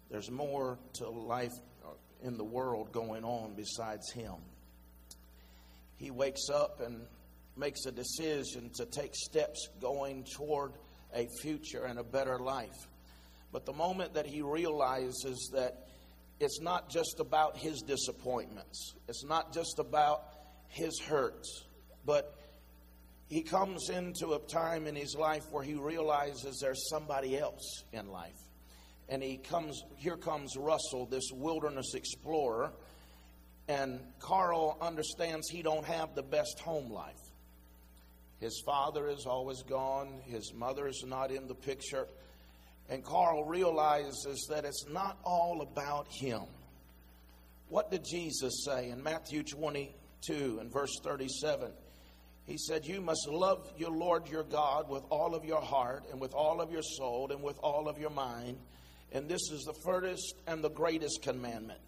[0.09, 1.91] there's more to life uh,
[2.27, 4.35] in the world going on besides him.
[5.95, 6.99] He wakes up and
[7.55, 10.73] makes a decision to take steps going toward
[11.15, 12.85] a future and a better life.
[13.53, 15.87] But the moment that he realizes that
[16.41, 20.23] it's not just about his disappointments, it's not just about
[20.67, 21.63] his hurts,
[22.05, 22.35] but
[23.27, 28.09] he comes into a time in his life where he realizes there's somebody else in
[28.09, 28.35] life.
[29.07, 32.71] And he comes, here comes Russell, this wilderness explorer,
[33.67, 37.15] and Carl understands he don't have the best home life.
[38.39, 42.07] His father is always gone, his mother is not in the picture,
[42.91, 46.41] And Carl realizes that it's not all about him.
[47.69, 51.71] What did Jesus say in Matthew 22 and verse 37?
[52.45, 56.19] He said, You must love your Lord your God with all of your heart and
[56.19, 58.57] with all of your soul and with all of your mind.
[59.13, 61.79] And this is the first and the greatest commandment.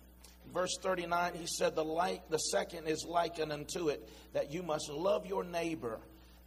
[0.54, 4.90] verse 39, he said, the, like, the second is likened unto it, that you must
[4.90, 6.00] love your neighbor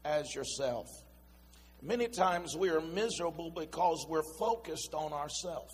[0.02, 0.86] as yourself.
[1.86, 5.72] Many times we are miserable because we're focused on ourselves.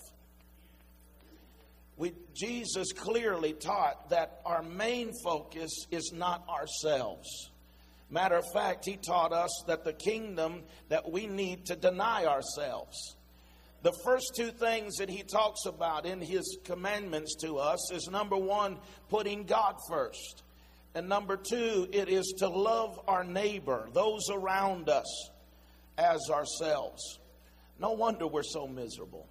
[1.97, 7.51] We, Jesus clearly taught that our main focus is not ourselves.
[8.11, 13.17] Matter of fact, he taught us that the kingdom that we need to deny ourselves.
[13.81, 18.37] The first two things that he talks about in his commandments to us is number
[18.37, 18.77] one,
[19.09, 20.43] putting God first.
[20.95, 25.31] And number two, it is to love our neighbor, those around us,
[25.99, 27.19] as ourselves.
[27.79, 29.29] No wonder we're so miserable.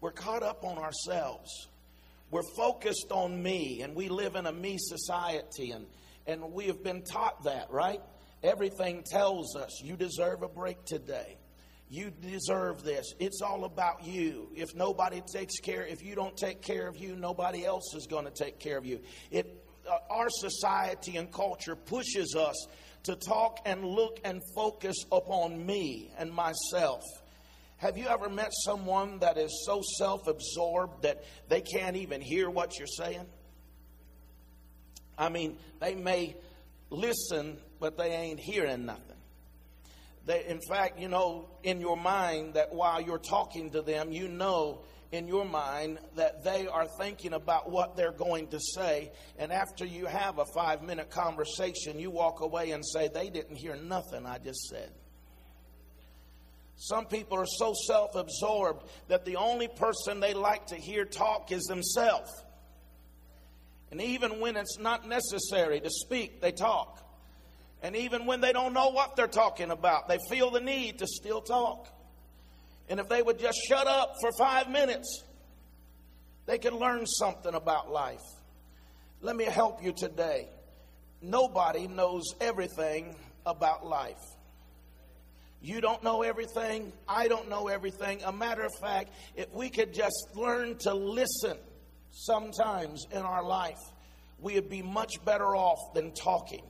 [0.00, 1.50] We're caught up on ourselves.
[2.30, 5.86] We're focused on me, and we live in a me society, and,
[6.26, 8.00] and we have been taught that, right?
[8.42, 11.38] Everything tells us you deserve a break today.
[11.88, 13.14] You deserve this.
[13.20, 14.48] It's all about you.
[14.54, 18.24] If nobody takes care, if you don't take care of you, nobody else is going
[18.24, 19.00] to take care of you.
[19.30, 22.66] It, uh, our society and culture pushes us
[23.04, 27.02] to talk and look and focus upon me and myself.
[27.76, 32.48] Have you ever met someone that is so self absorbed that they can't even hear
[32.48, 33.26] what you're saying?
[35.18, 36.36] I mean, they may
[36.90, 39.16] listen, but they ain't hearing nothing.
[40.26, 44.28] They, in fact, you know, in your mind, that while you're talking to them, you
[44.28, 44.80] know
[45.14, 49.12] in your mind that they are thinking about what they're going to say.
[49.38, 53.56] And after you have a five minute conversation, you walk away and say, They didn't
[53.56, 54.90] hear nothing I just said.
[56.76, 61.52] Some people are so self absorbed that the only person they like to hear talk
[61.52, 62.30] is themselves.
[63.90, 67.00] And even when it's not necessary to speak, they talk.
[67.82, 71.06] And even when they don't know what they're talking about, they feel the need to
[71.06, 71.88] still talk.
[72.88, 75.24] And if they would just shut up for five minutes,
[76.46, 78.20] they could learn something about life.
[79.20, 80.48] Let me help you today.
[81.22, 83.16] Nobody knows everything
[83.46, 84.20] about life.
[85.62, 86.92] You don't know everything.
[87.08, 88.22] I don't know everything.
[88.24, 91.56] A matter of fact, if we could just learn to listen
[92.10, 93.78] sometimes in our life,
[94.38, 96.62] we would be much better off than talking.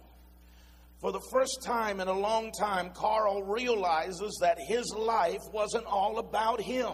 [1.05, 6.19] For the first time in a long time, Carl realizes that his life wasn't all
[6.19, 6.93] about him.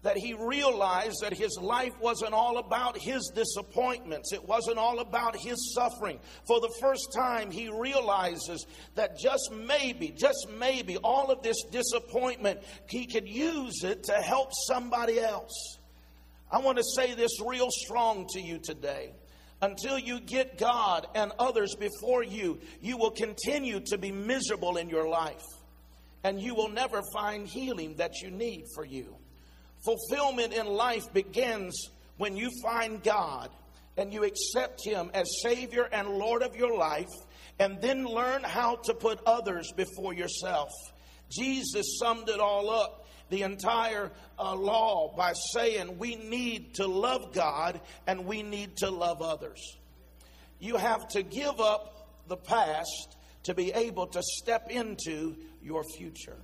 [0.00, 4.32] That he realized that his life wasn't all about his disappointments.
[4.32, 6.20] It wasn't all about his suffering.
[6.46, 8.64] For the first time, he realizes
[8.94, 14.52] that just maybe, just maybe, all of this disappointment, he could use it to help
[14.66, 15.76] somebody else.
[16.50, 19.12] I want to say this real strong to you today.
[19.60, 24.88] Until you get God and others before you, you will continue to be miserable in
[24.88, 25.42] your life.
[26.22, 29.16] And you will never find healing that you need for you.
[29.84, 33.50] Fulfillment in life begins when you find God
[33.96, 37.10] and you accept Him as Savior and Lord of your life,
[37.58, 40.68] and then learn how to put others before yourself.
[41.30, 47.32] Jesus summed it all up the entire uh, law by saying we need to love
[47.32, 49.76] God and we need to love others.
[50.58, 56.36] You have to give up the past to be able to step into your future.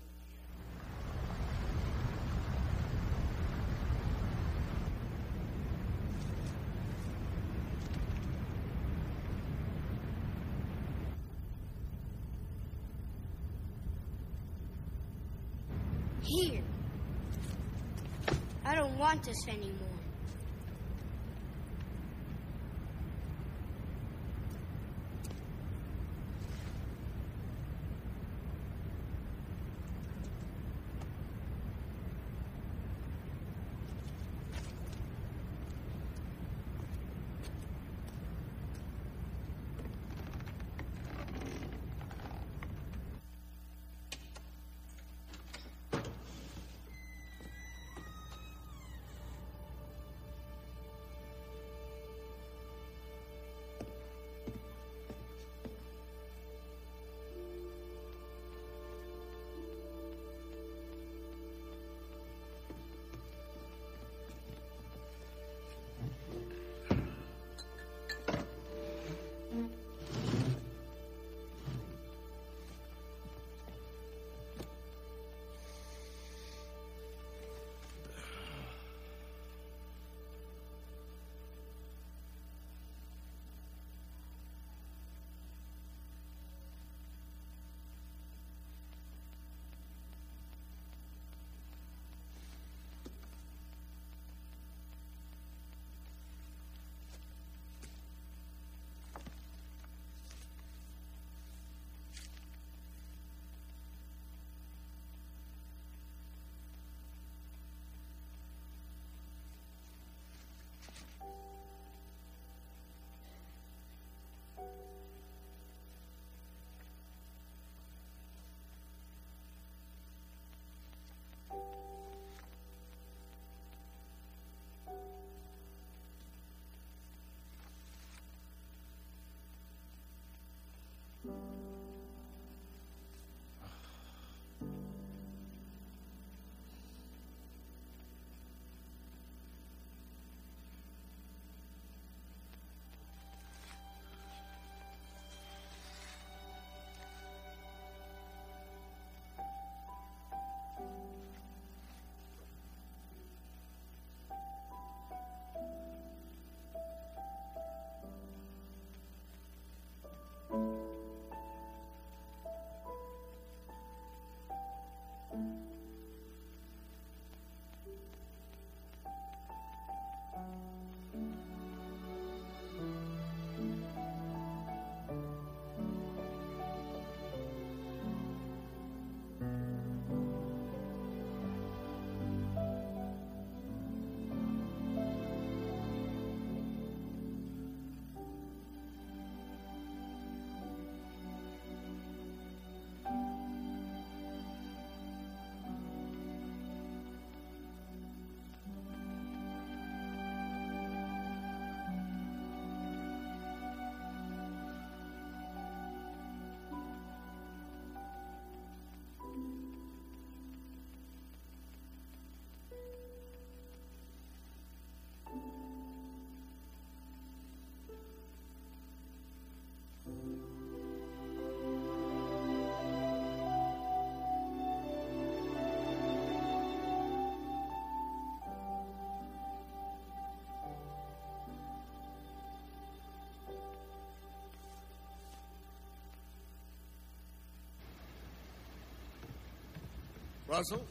[240.54, 240.86] Russell?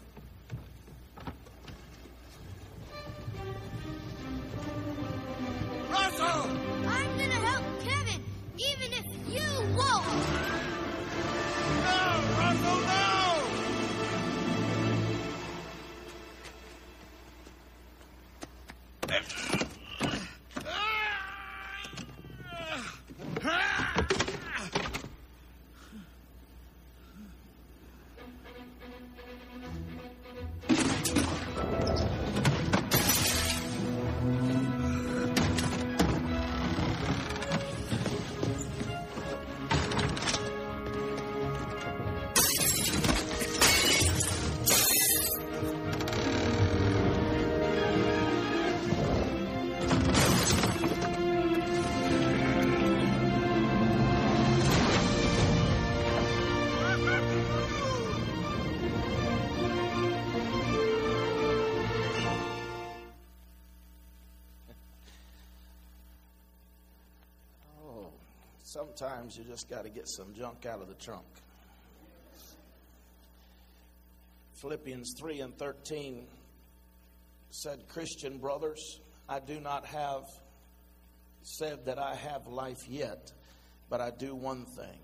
[68.96, 71.26] Sometimes you just got to get some junk out of the trunk.
[74.62, 76.26] Philippians 3 and 13
[77.50, 80.24] said, Christian brothers, I do not have
[81.42, 83.32] said that I have life yet,
[83.90, 85.00] but I do one thing.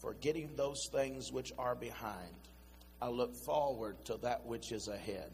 [0.00, 2.36] Forgetting those things which are behind,
[3.00, 5.30] I look forward to that which is ahead.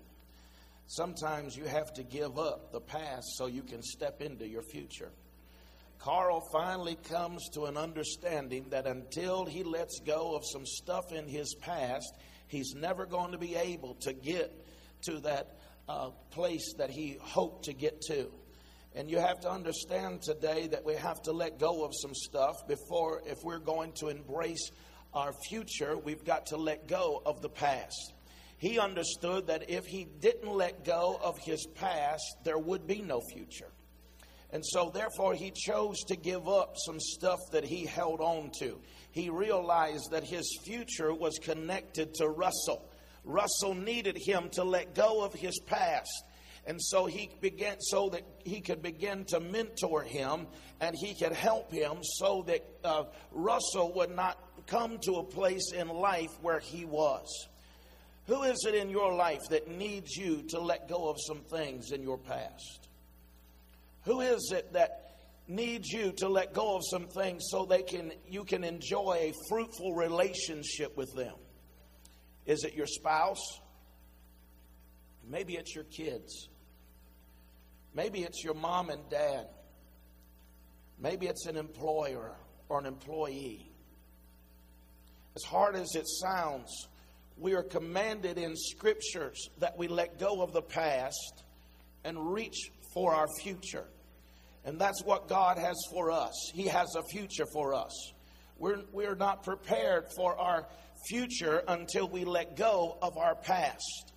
[0.86, 5.10] Sometimes you have to give up the past so you can step into your future.
[6.00, 11.28] Carl finally comes to an understanding that until he lets go of some stuff in
[11.28, 12.14] his past,
[12.48, 14.50] he's never going to be able to get
[15.02, 15.58] to that
[15.90, 18.30] uh, place that he hoped to get to.
[18.94, 22.66] And you have to understand today that we have to let go of some stuff
[22.66, 24.70] before, if we're going to embrace
[25.12, 28.14] our future, we've got to let go of the past.
[28.56, 33.20] He understood that if he didn't let go of his past, there would be no
[33.20, 33.70] future.
[34.52, 38.80] And so, therefore, he chose to give up some stuff that he held on to.
[39.12, 42.90] He realized that his future was connected to Russell.
[43.24, 46.24] Russell needed him to let go of his past.
[46.66, 50.46] And so he began, so that he could begin to mentor him
[50.80, 55.72] and he could help him so that uh, Russell would not come to a place
[55.72, 57.48] in life where he was.
[58.26, 61.92] Who is it in your life that needs you to let go of some things
[61.92, 62.89] in your past?
[64.04, 68.12] Who is it that needs you to let go of some things so they can
[68.28, 71.34] you can enjoy a fruitful relationship with them?
[72.46, 73.60] Is it your spouse?
[75.28, 76.48] Maybe it's your kids.
[77.94, 79.46] Maybe it's your mom and dad.
[80.98, 82.32] Maybe it's an employer
[82.68, 83.70] or an employee.
[85.36, 86.88] As hard as it sounds,
[87.38, 91.44] we are commanded in scriptures that we let go of the past
[92.04, 93.84] and reach for our future.
[94.64, 96.34] And that's what God has for us.
[96.54, 98.12] He has a future for us.
[98.58, 100.66] We're, we're not prepared for our
[101.08, 104.12] future until we let go of our past.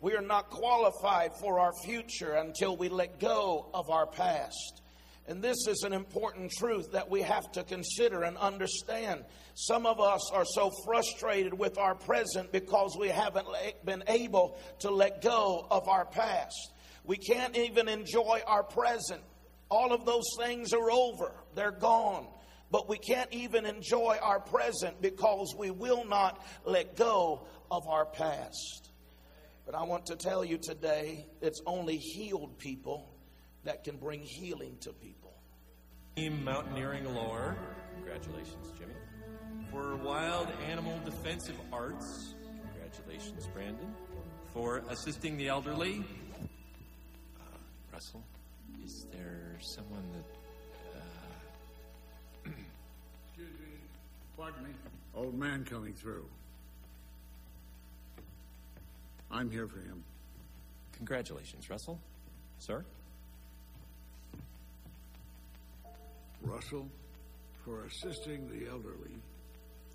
[0.00, 4.82] We are not qualified for our future until we let go of our past.
[5.26, 9.24] And this is an important truth that we have to consider and understand.
[9.54, 13.46] Some of us are so frustrated with our present because we haven't
[13.84, 16.73] been able to let go of our past.
[17.04, 19.22] We can't even enjoy our present.
[19.70, 22.26] All of those things are over, they're gone.
[22.70, 28.06] But we can't even enjoy our present because we will not let go of our
[28.06, 28.90] past.
[29.66, 33.14] But I want to tell you today it's only healed people
[33.64, 35.32] that can bring healing to people.
[36.16, 37.56] Team Mountaineering Lore,
[37.94, 38.94] congratulations, Jimmy.
[39.70, 42.34] For Wild Animal Defensive Arts,
[42.72, 43.94] congratulations, Brandon.
[44.52, 46.04] For assisting the elderly,
[47.94, 48.24] Russell,
[48.84, 50.98] is there someone that.
[50.98, 52.50] Uh,
[53.28, 53.66] Excuse me.
[54.36, 54.70] Pardon me.
[55.14, 56.26] Old man coming through.
[59.30, 60.02] I'm here for him.
[60.96, 62.00] congratulations, Russell.
[62.58, 62.84] Sir?
[66.42, 66.88] Russell,
[67.64, 69.14] for assisting the elderly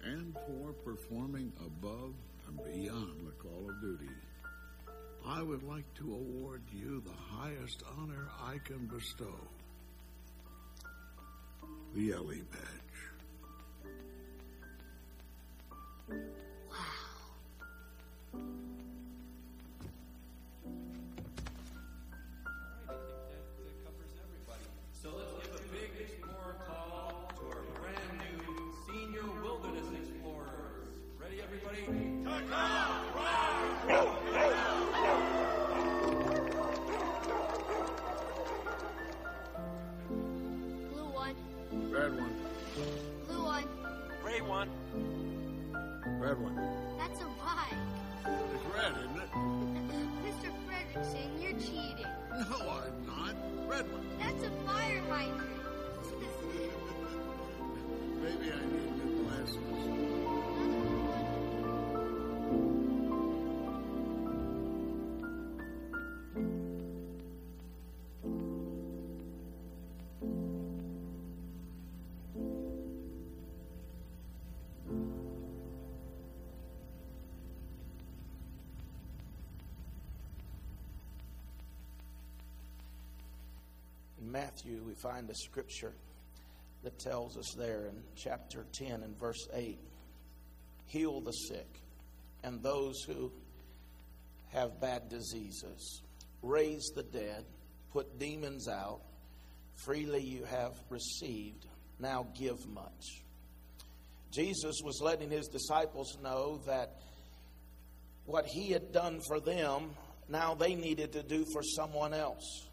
[0.05, 2.13] and for performing above
[2.47, 4.09] and beyond the call of duty.
[5.30, 9.36] I would like to award you the highest honor I can bestow
[11.93, 12.89] the Ellie Badge.
[18.32, 18.59] So
[53.80, 54.05] Red one.
[54.19, 55.39] That's a fire hydrant.
[58.21, 60.09] Maybe I need new glasses.
[84.60, 85.93] Matthew, we find a scripture
[86.84, 89.80] that tells us there in chapter 10 and verse 8
[90.86, 91.68] heal the sick
[92.43, 93.32] and those who
[94.51, 96.01] have bad diseases,
[96.41, 97.45] raise the dead,
[97.93, 98.99] put demons out.
[99.76, 101.66] Freely you have received,
[101.97, 103.24] now give much.
[104.32, 106.97] Jesus was letting his disciples know that
[108.26, 109.91] what he had done for them,
[110.28, 112.68] now they needed to do for someone else.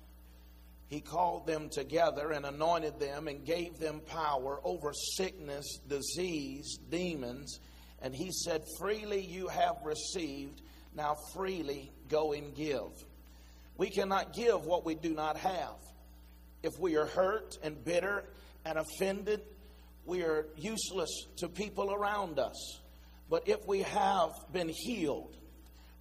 [0.89, 7.59] He called them together and anointed them and gave them power over sickness, disease, demons.
[8.01, 10.62] And he said, Freely you have received,
[10.95, 12.93] now freely go and give.
[13.76, 15.74] We cannot give what we do not have.
[16.62, 18.24] If we are hurt and bitter
[18.64, 19.41] and offended,
[20.05, 22.80] we are useless to people around us.
[23.28, 25.34] But if we have been healed,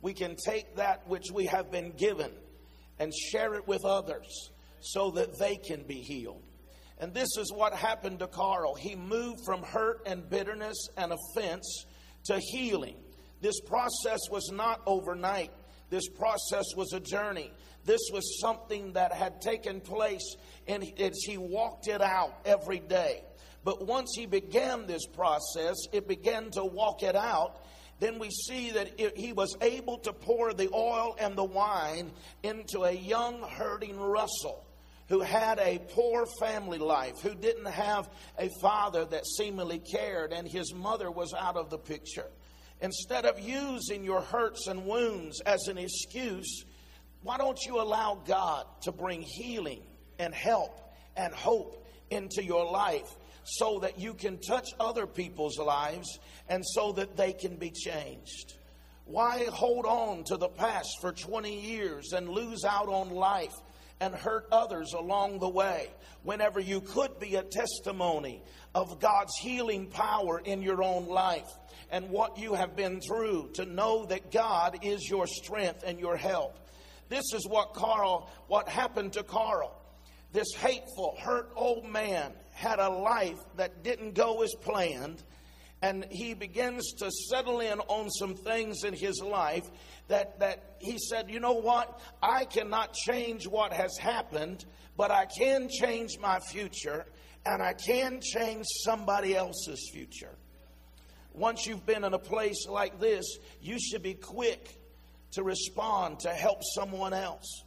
[0.02, 2.32] we can take that which we have been given
[3.00, 4.52] and share it with others
[4.86, 6.42] so that they can be healed.
[6.98, 8.76] And this is what happened to Carl.
[8.76, 11.86] He moved from hurt and bitterness and offense
[12.26, 12.96] to healing.
[13.42, 15.52] This process was not overnight,
[15.90, 17.52] this process was a journey.
[17.84, 20.36] This was something that had taken place,
[20.68, 23.22] and he walked it out every day.
[23.64, 27.64] But once he began this process, it began to walk it out.
[28.00, 32.12] Then we see that it, he was able to pour the oil and the wine
[32.42, 34.66] into a young, hurting Russell
[35.08, 40.48] who had a poor family life, who didn't have a father that seemingly cared, and
[40.48, 42.28] his mother was out of the picture.
[42.82, 46.66] Instead of using your hurts and wounds as an excuse,
[47.22, 49.82] why don't you allow God to bring healing
[50.20, 50.80] and help
[51.16, 53.10] and hope into your life
[53.44, 58.54] so that you can touch other people's lives and so that they can be changed?
[59.06, 63.54] Why hold on to the past for 20 years and lose out on life
[64.00, 65.90] and hurt others along the way
[66.24, 68.42] whenever you could be a testimony
[68.74, 71.50] of God's healing power in your own life
[71.92, 76.18] and what you have been through to know that God is your strength and your
[76.18, 76.58] help.
[77.10, 79.80] This is what Carl, what happened to Carl.
[80.34, 85.24] This hateful, hurt old man had a life that didn't go as planned
[85.86, 89.70] and he begins to settle in on some things in his life
[90.08, 92.00] that, that he said, you know what?
[92.24, 94.66] I cannot change what has happened,
[94.98, 97.06] but I can change my future
[97.46, 100.36] and I can change somebody else's future.
[101.34, 104.82] Once you've been in a place like this, you should be quick
[105.34, 107.64] to respond to help someone else.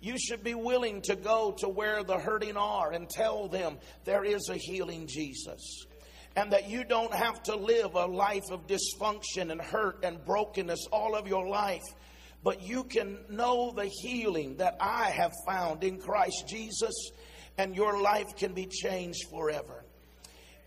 [0.00, 4.24] You should be willing to go to where the hurting are and tell them there
[4.24, 5.86] is a healing Jesus
[6.36, 10.86] and that you don't have to live a life of dysfunction and hurt and brokenness
[10.92, 11.82] all of your life,
[12.42, 17.10] but you can know the healing that I have found in Christ Jesus,
[17.58, 19.84] and your life can be changed forever.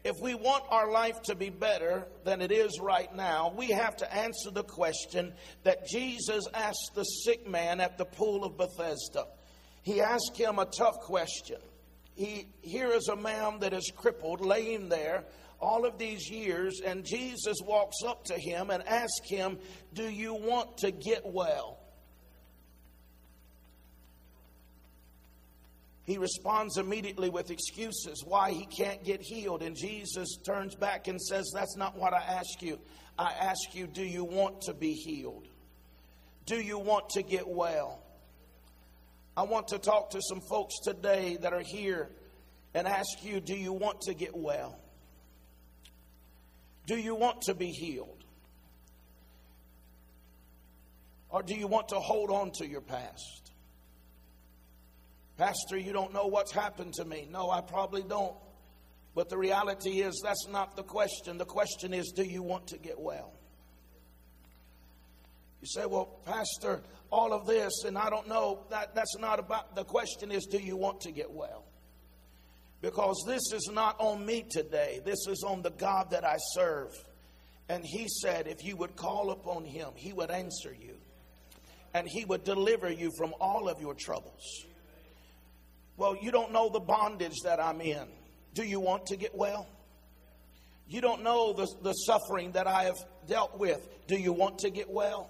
[0.04, 3.96] If we want our life to be better than it is right now, we have
[3.98, 5.34] to answer the question
[5.64, 9.28] that Jesus asked the sick man at the pool of Bethesda.
[9.82, 11.58] He asked him a tough question.
[12.16, 15.24] He, here is a man that is crippled, laying there
[15.64, 19.58] all of these years, and Jesus walks up to him and asks him,
[19.94, 21.80] Do you want to get well?
[26.06, 29.64] He responds immediately with excuses why he can't get healed.
[29.64, 32.80] And Jesus turns back and says, That's not what I ask you.
[33.18, 35.48] I ask you, Do you want to be healed?
[36.46, 38.04] Do you want to get well?
[39.38, 42.10] I want to talk to some folks today that are here
[42.74, 44.83] and ask you, Do you want to get well?
[46.86, 48.24] Do you want to be healed?
[51.30, 53.52] Or do you want to hold on to your past?
[55.38, 57.28] Pastor, you don't know what's happened to me.
[57.32, 58.36] No, I probably don't.
[59.16, 61.38] But the reality is, that's not the question.
[61.38, 63.34] The question is, do you want to get well?
[65.62, 68.66] You say, well, Pastor, all of this, and I don't know.
[68.70, 71.64] That, that's not about the question is, do you want to get well?
[72.84, 75.00] Because this is not on me today.
[75.06, 76.92] This is on the God that I serve.
[77.70, 80.98] And he said, if you would call upon him, he would answer you.
[81.94, 84.66] And he would deliver you from all of your troubles.
[85.96, 88.06] Well, you don't know the bondage that I'm in.
[88.54, 89.66] Do you want to get well?
[90.86, 93.80] You don't know the, the suffering that I have dealt with.
[94.08, 95.30] Do you want to get well?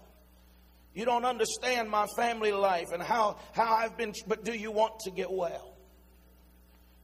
[0.96, 5.02] You don't understand my family life and how, how I've been, but do you want
[5.02, 5.73] to get well?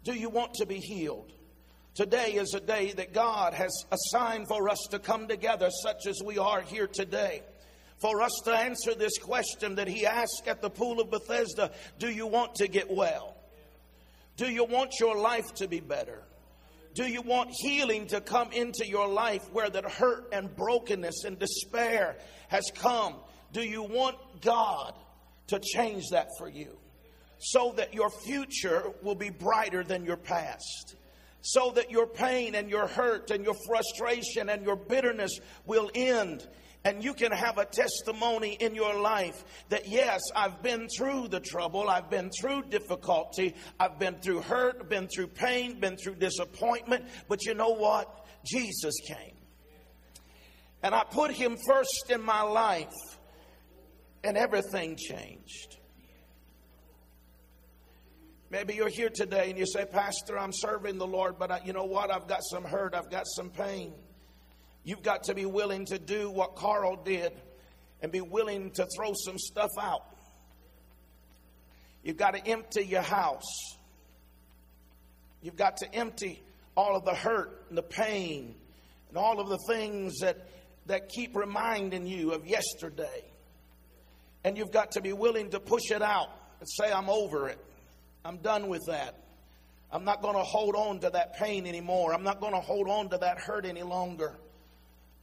[0.04, 1.34] Do you want to be healed?
[1.94, 6.22] Today is a day that God has assigned for us to come together, such as
[6.24, 7.44] we are here today,
[7.98, 12.10] for us to answer this question that He asked at the pool of Bethesda Do
[12.10, 13.36] you want to get well?
[14.38, 16.24] Do you want your life to be better?
[16.94, 21.38] Do you want healing to come into your life where that hurt and brokenness and
[21.38, 22.16] despair
[22.48, 23.16] has come?
[23.52, 24.94] Do you want God
[25.48, 26.78] to change that for you
[27.40, 30.96] so that your future will be brighter than your past?
[31.42, 36.48] So that your pain and your hurt and your frustration and your bitterness will end
[36.86, 41.40] and you can have a testimony in your life that yes, I've been through the
[41.40, 47.06] trouble, I've been through difficulty, I've been through hurt, been through pain, been through disappointment,
[47.28, 48.26] but you know what?
[48.46, 49.36] Jesus came.
[50.82, 52.94] And I put him first in my life,
[54.24, 55.79] and everything changed.
[58.52, 61.74] Maybe you're here today and you say, Pastor, I'm serving the Lord, but I, you
[61.74, 62.12] know what?
[62.12, 63.94] I've got some hurt, I've got some pain.
[64.84, 67.32] You've got to be willing to do what Carl did
[68.02, 70.04] and be willing to throw some stuff out.
[72.04, 73.78] You've got to empty your house.
[75.44, 76.42] You've got to empty
[76.76, 78.56] all of the hurt and the pain
[79.10, 80.48] and all of the things that,
[80.88, 83.24] that keep reminding you of yesterday.
[84.44, 86.30] And you've got to be willing to push it out
[86.60, 87.60] and say, I'm over it.
[88.24, 89.16] I'm done with that.
[89.92, 92.14] I'm not going to hold on to that pain anymore.
[92.14, 94.38] I'm not going to hold on to that hurt any longer.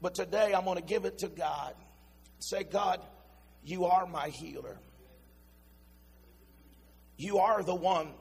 [0.03, 1.75] But today I'm going to give it to God.
[2.41, 3.01] Say, God,
[3.65, 4.79] you are my healer.
[7.17, 8.13] You are the one.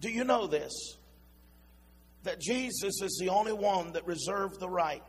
[0.00, 0.72] Do you know this?
[2.24, 5.02] That Jesus is the only one that reserved the right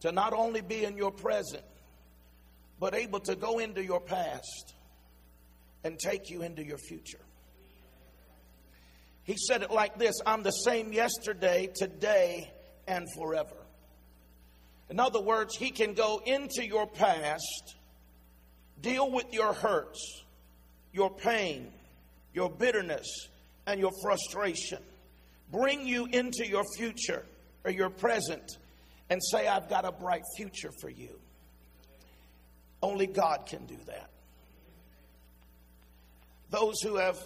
[0.00, 1.62] to not only be in your present,
[2.78, 4.74] but able to go into your past
[5.84, 7.20] and take you into your future.
[9.24, 12.50] He said it like this I'm the same yesterday, today,
[12.86, 13.56] and forever.
[14.88, 17.76] In other words, He can go into your past,
[18.80, 20.24] deal with your hurts,
[20.92, 21.72] your pain,
[22.34, 23.06] your bitterness,
[23.66, 24.82] and your frustration,
[25.52, 27.24] bring you into your future
[27.64, 28.58] or your present,
[29.10, 31.18] and say, I've got a bright future for you.
[32.82, 34.10] Only God can do that.
[36.50, 37.16] Those who have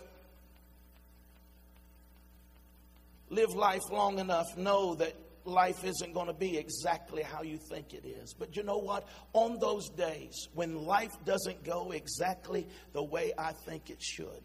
[3.30, 5.14] lived life long enough know that
[5.44, 8.34] life isn't going to be exactly how you think it is.
[8.34, 9.08] But you know what?
[9.32, 14.42] On those days when life doesn't go exactly the way I think it should,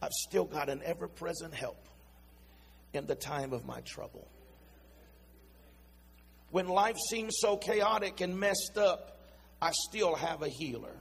[0.00, 1.88] I've still got an ever present help
[2.92, 4.28] in the time of my trouble.
[6.50, 9.18] When life seems so chaotic and messed up,
[9.60, 10.94] I still have a healer.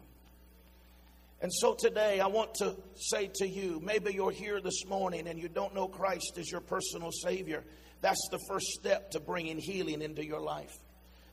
[1.41, 5.39] And so today, I want to say to you maybe you're here this morning and
[5.39, 7.63] you don't know Christ as your personal Savior.
[8.01, 10.73] That's the first step to bringing healing into your life.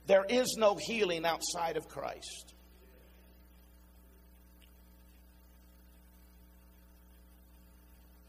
[0.07, 2.55] There is no healing outside of Christ.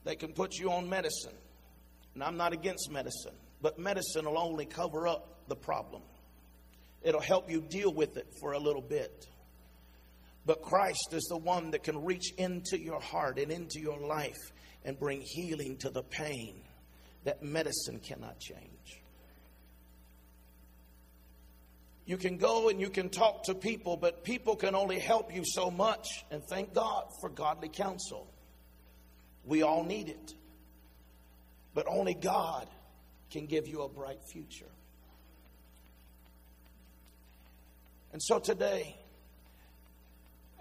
[0.03, 1.34] They can put you on medicine.
[2.13, 6.03] And I'm not against medicine, but medicine will only cover up the problem.
[7.01, 9.28] It'll help you deal with it for a little bit.
[10.46, 14.52] But Christ is the one that can reach into your heart and into your life
[14.84, 16.62] and bring healing to the pain
[17.24, 19.02] that medicine cannot change.
[22.06, 25.44] You can go and you can talk to people, but people can only help you
[25.46, 26.26] so much.
[26.32, 28.28] And thank God for godly counsel.
[29.46, 30.34] We all need it.
[31.74, 32.68] But only God
[33.32, 34.70] can give you a bright future.
[38.12, 38.96] And so today,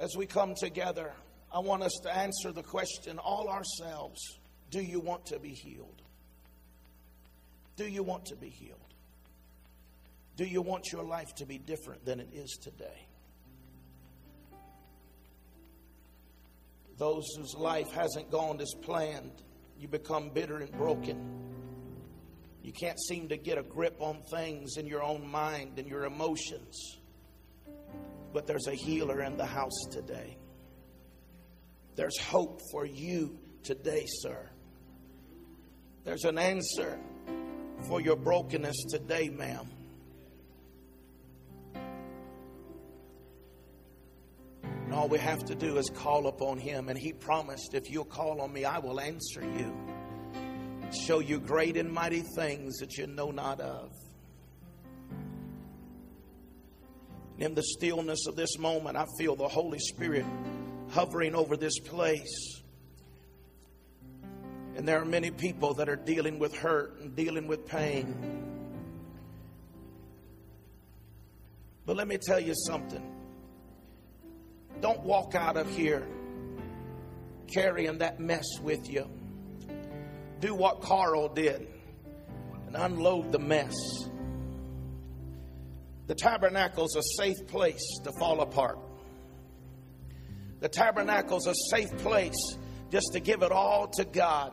[0.02, 1.12] as we come together,
[1.54, 4.20] I want us to answer the question all ourselves
[4.70, 6.02] do you want to be healed?
[7.76, 8.78] Do you want to be healed?
[10.36, 13.06] Do you want your life to be different than it is today?
[16.98, 19.42] Those whose life hasn't gone as planned,
[19.78, 21.18] you become bitter and broken.
[22.62, 26.06] You can't seem to get a grip on things in your own mind and your
[26.06, 26.98] emotions.
[28.32, 30.38] But there's a healer in the house today.
[31.94, 34.48] There's hope for you today, sir.
[36.04, 36.98] There's an answer
[37.88, 39.68] for your brokenness today, ma'am.
[44.92, 46.88] And all we have to do is call upon Him.
[46.88, 49.74] And He promised, if you'll call on me, I will answer you.
[50.92, 53.90] Show you great and mighty things that you know not of.
[57.42, 60.24] In the stillness of this moment, I feel the Holy Spirit
[60.90, 62.62] hovering over this place.
[64.76, 68.14] And there are many people that are dealing with hurt and dealing with pain.
[71.84, 73.02] But let me tell you something.
[74.80, 76.06] Don't walk out of here
[77.52, 79.10] carrying that mess with you.
[80.38, 81.66] Do what Carl did
[82.68, 83.74] and unload the mess.
[86.06, 88.78] The tabernacle's a safe place to fall apart.
[90.60, 92.56] The tabernacle's a safe place
[92.90, 94.52] just to give it all to God.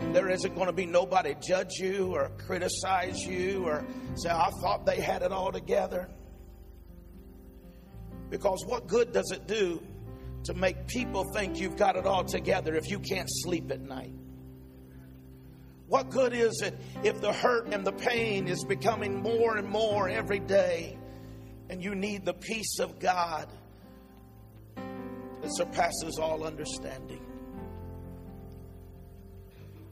[0.00, 3.84] And there isn't going to be nobody judge you or criticize you or
[4.16, 6.08] say, I thought they had it all together.
[8.30, 9.80] Because what good does it do
[10.44, 14.12] to make people think you've got it all together if you can't sleep at night?
[15.86, 20.08] What good is it if the hurt and the pain is becoming more and more
[20.08, 20.98] every day
[21.68, 23.48] and you need the peace of God
[24.76, 27.20] that surpasses all understanding?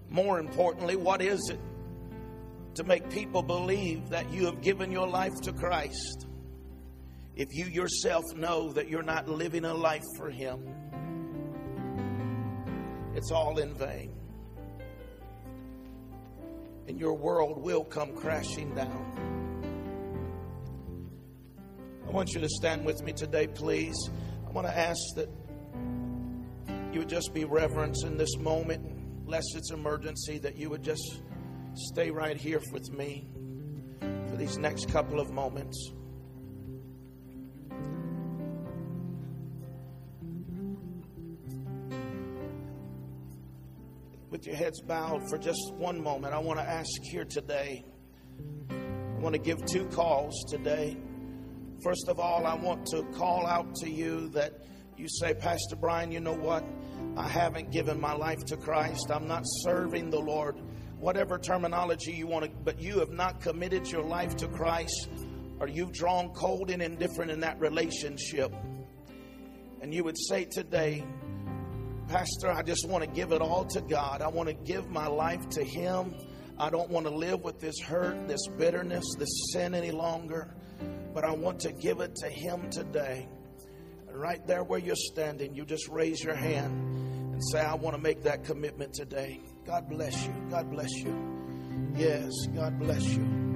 [0.09, 1.61] More importantly, what is it
[2.75, 6.27] to make people believe that you have given your life to Christ
[7.37, 10.75] if you yourself know that you're not living a life for Him?
[13.15, 14.22] It's all in vain.
[16.89, 19.31] And your world will come crashing down.
[22.07, 23.97] I want you to stand with me today, please.
[24.47, 25.29] I want to ask that
[26.93, 28.85] you would just be reverence in this moment
[29.25, 31.23] unless it's emergency, that you would just
[31.75, 33.27] stay right here with me
[34.29, 35.93] for these next couple of moments.
[44.33, 47.85] With your heads bowed for just one moment, I want to ask here today.
[48.71, 50.97] I want to give two calls today.
[51.85, 54.55] First of all, I want to call out to you that
[54.97, 56.65] you say, Pastor Brian, you know what?
[57.15, 59.11] I haven't given my life to Christ.
[59.11, 60.59] I'm not serving the Lord.
[60.99, 65.11] Whatever terminology you want to, but you have not committed your life to Christ
[65.61, 68.51] or you've drawn cold and indifferent in that relationship.
[69.83, 71.05] And you would say today,
[72.09, 74.23] Pastor, I just want to give it all to God.
[74.23, 76.15] I want to give my life to Him.
[76.59, 80.55] I don't want to live with this hurt, this bitterness, this sin any longer,
[81.15, 83.29] but I want to give it to Him today.
[84.11, 88.03] Right there where you're standing, you just raise your hand and say, I want to
[88.03, 89.41] make that commitment today.
[89.65, 90.35] God bless you.
[90.51, 91.17] God bless you.
[91.97, 93.52] Yes, God bless you.